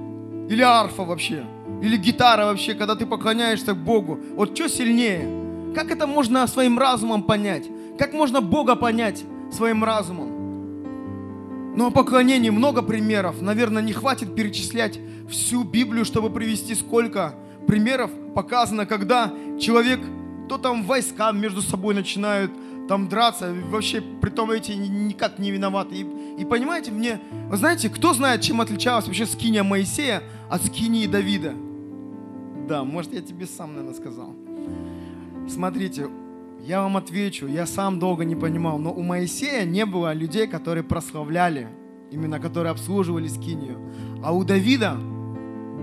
или 0.50 0.64
арфа 0.64 1.04
вообще? 1.04 1.46
Или 1.84 1.98
гитара 1.98 2.46
вообще, 2.46 2.74
когда 2.74 2.96
ты 2.96 3.06
поклоняешься 3.06 3.76
Богу? 3.76 4.20
Вот 4.34 4.56
что 4.56 4.68
сильнее? 4.68 5.76
Как 5.76 5.92
это 5.92 6.08
можно 6.08 6.48
своим 6.48 6.80
разумом 6.80 7.22
понять? 7.22 7.66
Как 8.00 8.14
можно 8.14 8.42
Бога 8.42 8.76
понять 8.76 9.24
своим 9.52 9.84
разумом? 9.84 11.76
Ну, 11.78 11.86
о 11.86 11.92
поклонении 11.92 12.50
много 12.50 12.82
примеров. 12.82 13.44
Наверное, 13.44 13.84
не 13.84 13.94
хватит 13.94 14.34
перечислять 14.34 15.00
всю 15.30 15.64
Библию, 15.64 16.04
чтобы 16.04 16.32
привести 16.32 16.74
сколько 16.74 17.36
примеров 17.68 18.12
показано, 18.34 18.86
когда 18.86 19.34
человек, 19.60 20.00
то 20.48 20.58
там 20.58 20.84
войска 20.84 21.32
между 21.32 21.62
собой 21.62 21.96
начинают 21.96 22.52
там 22.88 23.08
драться, 23.08 23.54
вообще 23.70 24.02
при 24.02 24.30
том 24.30 24.52
эти 24.52 24.72
никак 24.74 25.40
не 25.40 25.52
виноваты. 25.52 25.96
И, 25.96 26.42
и 26.42 26.46
понимаете, 26.46 26.92
мне, 26.92 27.20
вы 27.50 27.58
знаете, 27.58 27.90
кто 27.90 28.14
знает, 28.14 28.42
чем 28.42 28.62
отличалась 28.62 29.08
вообще 29.08 29.26
скиния 29.26 29.64
Моисея 29.64 30.22
от 30.50 30.64
скинии 30.66 31.08
Давида? 31.08 31.54
Да, 32.68 32.84
может, 32.84 33.14
я 33.14 33.22
тебе 33.22 33.46
сам, 33.46 33.76
наверное, 33.76 33.96
сказал. 33.96 34.34
Смотрите, 35.48 36.08
я 36.64 36.82
вам 36.82 36.98
отвечу, 36.98 37.48
я 37.48 37.68
сам 37.68 38.00
долго 38.00 38.26
не 38.26 38.36
понимал, 38.36 38.80
но 38.80 38.92
у 38.92 39.02
Моисея 39.02 39.66
не 39.66 39.86
было 39.86 40.14
людей, 40.14 40.48
которые 40.48 40.84
прославляли, 40.84 41.68
именно 42.12 42.40
которые 42.40 42.72
обслуживали 42.72 43.28
скинию. 43.28 43.80
А 44.24 44.34
у 44.34 44.44
Давида 44.44 44.98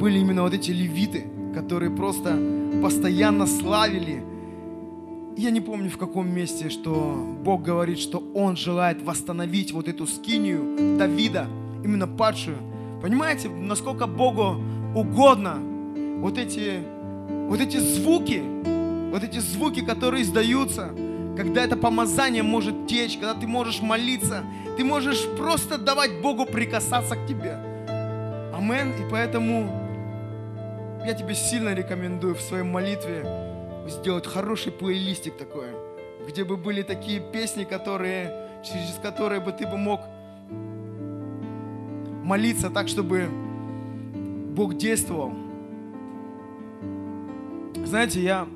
были 0.01 0.18
именно 0.18 0.43
вот 0.43 0.55
эти 0.55 0.72
левиты, 0.72 1.24
которые 1.55 1.91
просто 1.91 2.39
постоянно 2.83 3.47
славили 3.47 4.23
я 5.37 5.51
не 5.51 5.61
помню 5.61 5.89
в 5.89 5.97
каком 5.97 6.29
месте, 6.29 6.69
что 6.69 7.17
Бог 7.43 7.63
говорит, 7.63 7.99
что 7.99 8.23
Он 8.35 8.57
желает 8.57 9.03
восстановить 9.03 9.73
вот 9.73 9.89
эту 9.89 10.07
скинию 10.07 10.99
Давида, 10.99 11.47
именно 11.83 12.07
падшую. 12.07 12.59
Понимаете, 13.01 13.49
насколько 13.49 14.07
Богу 14.07 14.57
угодно 14.95 15.59
вот 16.19 16.39
эти, 16.39 16.83
вот 17.49 17.61
эти 17.61 17.79
звуки, 17.79 18.43
вот 19.11 19.25
эти 19.25 19.39
звуки, 19.39 19.81
которые 19.81 20.23
издаются, 20.23 20.91
когда 21.37 21.65
это 21.65 21.77
помазание 21.77 22.43
может 22.43 22.87
течь, 22.87 23.17
когда 23.17 23.35
ты 23.35 23.47
можешь 23.47 23.81
молиться, 23.81 24.45
ты 24.77 24.85
можешь 24.85 25.27
просто 25.39 25.79
давать 25.79 26.21
Богу 26.21 26.45
прикасаться 26.45 27.17
к 27.17 27.27
тебе. 27.27 27.57
Амен. 28.55 28.91
И 28.91 29.11
поэтому 29.11 29.82
я 31.05 31.15
тебе 31.15 31.35
сильно 31.35 31.75
рекомендую 31.75 32.35
в 32.35 32.41
своей 32.41 32.65
молитве 32.65 33.25
сделать 33.89 34.27
хороший 34.27 34.73
плейлистик 34.73 35.37
такой, 35.37 35.67
где 36.27 36.45
бы 36.45 36.57
были 36.57 36.83
такие 36.83 37.21
песни, 37.21 37.65
которые, 37.65 38.49
через 38.65 38.99
которые 39.03 39.41
бы 39.41 39.53
ты 39.53 39.67
бы 39.67 39.77
мог 39.77 40.01
молиться 42.23 42.71
так, 42.71 42.89
чтобы 42.89 43.29
Бог 44.55 44.77
действовал. 44.77 45.33
Знаете, 47.85 48.23
я 48.23 48.47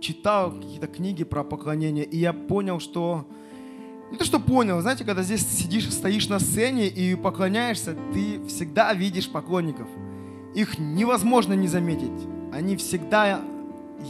читал 0.00 0.52
какие-то 0.52 0.86
книги 0.86 1.24
про 1.24 1.44
поклонение, 1.44 2.04
и 2.04 2.16
я 2.16 2.32
понял, 2.32 2.80
что... 2.80 3.26
Не 4.10 4.16
то, 4.16 4.24
что 4.24 4.40
понял, 4.40 4.80
знаете, 4.80 5.04
когда 5.04 5.22
здесь 5.22 5.46
сидишь, 5.46 5.90
стоишь 5.90 6.28
на 6.28 6.40
сцене 6.40 6.88
и 6.88 7.14
поклоняешься, 7.14 7.96
ты 8.12 8.44
всегда 8.46 8.92
видишь 8.92 9.30
поклонников. 9.30 9.86
Их 10.54 10.78
невозможно 10.78 11.52
не 11.52 11.68
заметить 11.68 12.10
они 12.52 12.76
всегда 12.76 13.40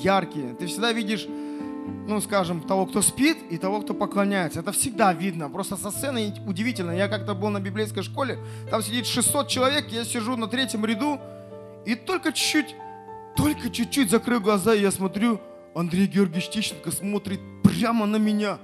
яркие. 0.02 0.54
Ты 0.54 0.66
всегда 0.66 0.92
видишь, 0.92 1.26
ну, 2.06 2.20
скажем, 2.20 2.60
того, 2.60 2.86
кто 2.86 3.02
спит, 3.02 3.38
и 3.50 3.58
того, 3.58 3.80
кто 3.80 3.94
поклоняется. 3.94 4.60
Это 4.60 4.72
всегда 4.72 5.12
видно. 5.12 5.48
Просто 5.48 5.76
со 5.76 5.90
сцены 5.90 6.34
удивительно. 6.46 6.92
Я 6.92 7.08
как-то 7.08 7.34
был 7.34 7.50
на 7.50 7.60
библейской 7.60 8.02
школе, 8.02 8.38
там 8.70 8.82
сидит 8.82 9.06
600 9.06 9.48
человек, 9.48 9.88
я 9.90 10.04
сижу 10.04 10.36
на 10.36 10.46
третьем 10.46 10.84
ряду, 10.84 11.20
и 11.84 11.94
только 11.94 12.32
чуть-чуть, 12.32 12.74
только 13.36 13.70
чуть-чуть 13.70 14.10
закрыл 14.10 14.40
глаза, 14.40 14.74
и 14.74 14.80
я 14.80 14.90
смотрю, 14.90 15.40
Андрей 15.74 16.06
Георгиевич 16.06 16.50
Тищенко 16.50 16.90
смотрит 16.90 17.40
прямо 17.62 18.06
на 18.06 18.16
меня. 18.16 18.58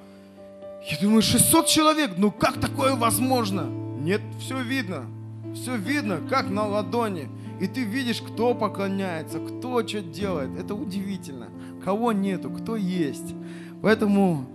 Я 0.88 0.96
думаю, 1.00 1.20
600 1.20 1.66
человек, 1.66 2.12
ну 2.16 2.30
как 2.30 2.60
такое 2.60 2.94
возможно? 2.94 3.62
Нет, 4.00 4.20
все 4.38 4.62
видно. 4.62 5.06
Все 5.52 5.76
видно, 5.76 6.20
как 6.30 6.48
на 6.48 6.64
ладони. 6.64 7.28
И 7.60 7.66
ты 7.66 7.82
видишь, 7.82 8.20
кто 8.20 8.54
поклоняется, 8.54 9.40
кто 9.40 9.84
что 9.84 10.00
делает. 10.00 10.50
Это 10.56 10.76
удивительно. 10.76 11.48
Кого 11.84 12.12
нету, 12.12 12.50
кто 12.50 12.76
есть. 12.76 13.34
Поэтому, 13.82 14.46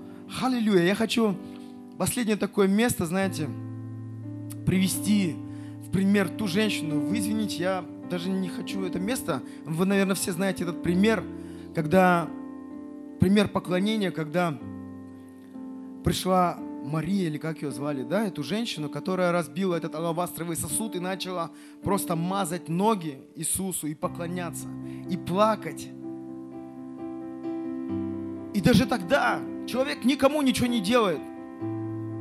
аллилуйя, 0.42 0.84
я 0.84 0.96
хочу 0.96 1.36
последнее 1.98 2.38
такое 2.38 2.68
место, 2.68 3.06
знаете, 3.06 3.50
привести 4.66 5.36
в 5.86 5.92
пример 5.92 6.30
ту 6.30 6.48
женщину. 6.48 7.02
Вы 7.02 7.20
извините, 7.20 7.58
я 7.58 7.86
даже 8.10 8.30
не 8.30 8.48
хочу 8.48 8.86
это 8.86 9.00
место. 9.00 9.42
Вы, 9.66 9.86
наверное, 9.86 10.16
все 10.16 10.32
знаете 10.32 10.64
этот 10.64 10.82
пример, 10.82 11.26
когда 11.76 12.30
пример 13.20 13.50
поклонения, 13.50 14.12
когда 14.12 14.58
пришла 16.04 16.58
Мария, 16.84 17.28
или 17.28 17.38
как 17.38 17.62
ее 17.62 17.72
звали, 17.72 18.04
да, 18.04 18.26
эту 18.26 18.44
женщину, 18.44 18.90
которая 18.90 19.32
разбила 19.32 19.76
этот 19.76 19.96
алавастровый 19.96 20.56
сосуд 20.56 20.96
и 20.96 21.00
начала 21.00 21.52
просто 21.84 22.16
мазать 22.16 22.70
ноги 22.70 23.20
Иисусу 23.36 23.88
и 23.88 23.94
поклоняться, 23.94 24.68
и 25.10 25.18
плакать. 25.18 25.90
И 28.54 28.62
даже 28.62 28.86
тогда 28.86 29.40
человек 29.68 30.04
никому 30.04 30.42
ничего 30.42 30.68
не 30.68 30.82
делает. 30.82 31.22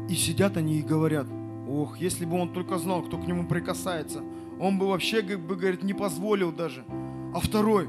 И 0.09 0.15
сидят 0.15 0.57
они 0.57 0.79
и 0.79 0.83
говорят, 0.83 1.27
ох, 1.69 1.99
если 1.99 2.25
бы 2.25 2.39
он 2.39 2.53
только 2.53 2.79
знал, 2.79 3.03
кто 3.03 3.19
к 3.19 3.27
нему 3.27 3.47
прикасается, 3.47 4.23
он 4.61 4.79
бы 4.79 4.87
вообще, 4.89 5.23
как 5.23 5.41
бы, 5.41 5.57
говорит, 5.57 5.83
не 5.83 5.95
позволил 5.95 6.53
даже. 6.53 6.85
А 7.35 7.41
второй, 7.41 7.89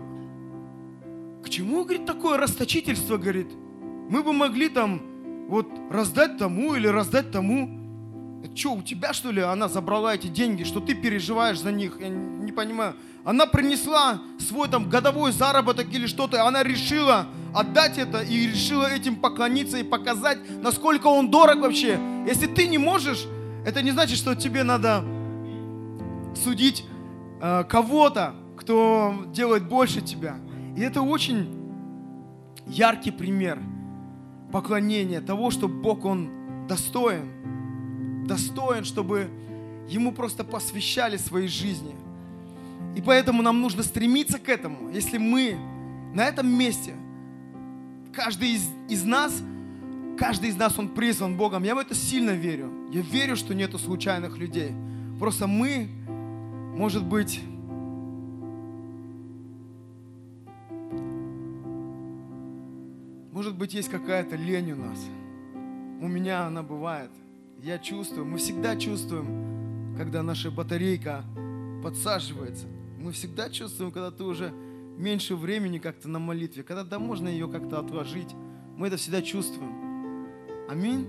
к 1.44 1.50
чему, 1.50 1.84
говорит, 1.84 2.06
такое 2.06 2.38
расточительство, 2.38 3.18
говорит? 3.18 3.48
Мы 4.10 4.24
бы 4.24 4.34
могли 4.34 4.70
там 4.70 5.02
вот 5.48 5.68
раздать 5.90 6.38
тому 6.38 6.76
или 6.76 6.88
раздать 6.88 7.32
тому. 7.32 7.78
Что, 8.56 8.74
у 8.74 8.82
тебя 8.82 9.14
что 9.14 9.32
ли 9.32 9.42
она 9.42 9.70
забрала 9.70 10.16
эти 10.16 10.28
деньги, 10.28 10.64
что 10.64 10.80
ты 10.80 10.96
переживаешь 10.96 11.60
за 11.60 11.72
них? 11.72 11.98
Я 12.00 12.10
не 12.10 12.52
понимаю. 12.52 12.96
Она 13.24 13.46
принесла 13.46 14.22
свой 14.40 14.68
там 14.68 14.90
годовой 14.90 15.32
заработок 15.32 15.94
или 15.94 16.08
что-то, 16.08 16.46
она 16.46 16.64
решила 16.64 17.28
отдать 17.54 17.98
это 17.98 18.22
и 18.22 18.48
решила 18.48 18.88
этим 18.88 19.16
поклониться 19.16 19.78
и 19.78 19.84
показать, 19.84 20.40
насколько 20.62 21.08
он 21.08 21.30
дорог 21.30 21.60
вообще. 21.60 22.00
Если 22.26 22.48
ты 22.48 22.68
не 22.68 22.78
можешь, 22.78 23.28
это 23.66 23.82
не 23.84 23.92
значит, 23.92 24.18
что 24.18 24.36
тебе 24.36 24.64
надо 24.64 25.04
судить 26.36 26.84
э, 27.42 27.64
кого-то, 27.66 28.34
кто 28.58 29.14
делает 29.28 29.68
больше 29.68 30.02
тебя. 30.02 30.38
И 30.76 30.82
это 30.82 31.02
очень 31.02 31.48
яркий 32.66 33.12
пример– 33.12 33.60
поклонения, 34.52 35.22
того, 35.22 35.52
что 35.52 35.68
Бог, 35.68 36.06
Он 36.06 36.30
достоин. 36.68 38.26
Достоин, 38.26 38.84
чтобы 38.84 39.30
Ему 39.90 40.12
просто 40.12 40.44
посвящали 40.44 41.18
своей 41.18 41.48
жизни. 41.48 41.96
И 42.96 43.02
поэтому 43.02 43.42
нам 43.42 43.62
нужно 43.62 43.84
стремиться 43.84 44.38
к 44.38 44.50
этому. 44.50 44.90
Если 44.90 45.18
мы 45.18 45.58
на 46.14 46.26
этом 46.26 46.48
месте, 46.48 46.94
каждый 48.14 48.52
из, 48.52 48.70
из 48.90 49.04
нас, 49.04 49.42
каждый 50.18 50.50
из 50.50 50.56
нас, 50.56 50.78
он 50.78 50.90
призван 50.90 51.38
Богом. 51.38 51.64
Я 51.64 51.76
в 51.76 51.78
это 51.78 51.96
сильно 51.96 52.32
верю. 52.32 52.72
Я 52.92 53.02
верю, 53.02 53.36
что 53.36 53.54
нету 53.54 53.80
случайных 53.80 54.38
людей. 54.38 54.72
Просто 55.20 55.48
мы, 55.48 55.90
может 56.76 57.06
быть, 57.06 57.40
Может 63.52 63.60
быть, 63.60 63.74
есть 63.74 63.90
какая-то 63.90 64.38
лень 64.38 64.72
у 64.72 64.76
нас. 64.78 64.98
У 66.00 66.08
меня 66.08 66.48
она 66.48 66.64
бывает. 66.64 67.12
Я 67.62 67.80
чувствую, 67.80 68.26
мы 68.26 68.38
всегда 68.38 68.78
чувствуем, 68.78 69.94
когда 69.98 70.24
наша 70.24 70.52
батарейка 70.52 71.26
подсаживается. 71.84 72.68
Мы 72.98 73.12
всегда 73.12 73.50
чувствуем, 73.50 73.92
когда 73.92 74.10
ты 74.10 74.24
уже 74.24 74.54
меньше 74.98 75.36
времени 75.36 75.80
как-то 75.80 76.08
на 76.08 76.18
молитве, 76.18 76.64
когда 76.64 76.86
да, 76.86 76.98
можно 76.98 77.28
ее 77.28 77.50
как-то 77.50 77.78
отложить. 77.78 78.34
Мы 78.78 78.88
это 78.88 78.96
всегда 78.96 79.22
чувствуем. 79.22 80.30
Аминь. 80.70 81.06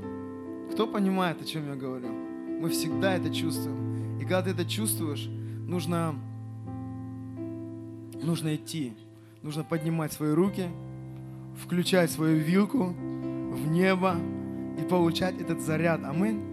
Кто 0.73 0.89
понимает, 0.89 1.41
о 1.41 1.45
чем 1.45 1.69
я 1.69 1.77
говорю? 1.77 2.09
Мы 2.09 2.71
всегда 2.71 3.15
это 3.15 3.33
чувствуем. 3.33 4.19
И 4.19 4.23
когда 4.23 4.43
ты 4.43 4.51
это 4.51 4.65
чувствуешь, 4.65 5.29
нужно, 5.69 6.17
нужно 8.21 8.57
идти. 8.57 8.95
Нужно 9.43 9.63
поднимать 9.63 10.13
свои 10.13 10.33
руки, 10.33 10.69
включать 11.57 12.11
свою 12.11 12.39
вилку 12.39 12.87
в 12.87 13.67
небо 13.69 14.17
и 14.79 14.83
получать 14.83 15.41
этот 15.41 15.61
заряд. 15.61 16.01
Аминь. 16.05 16.52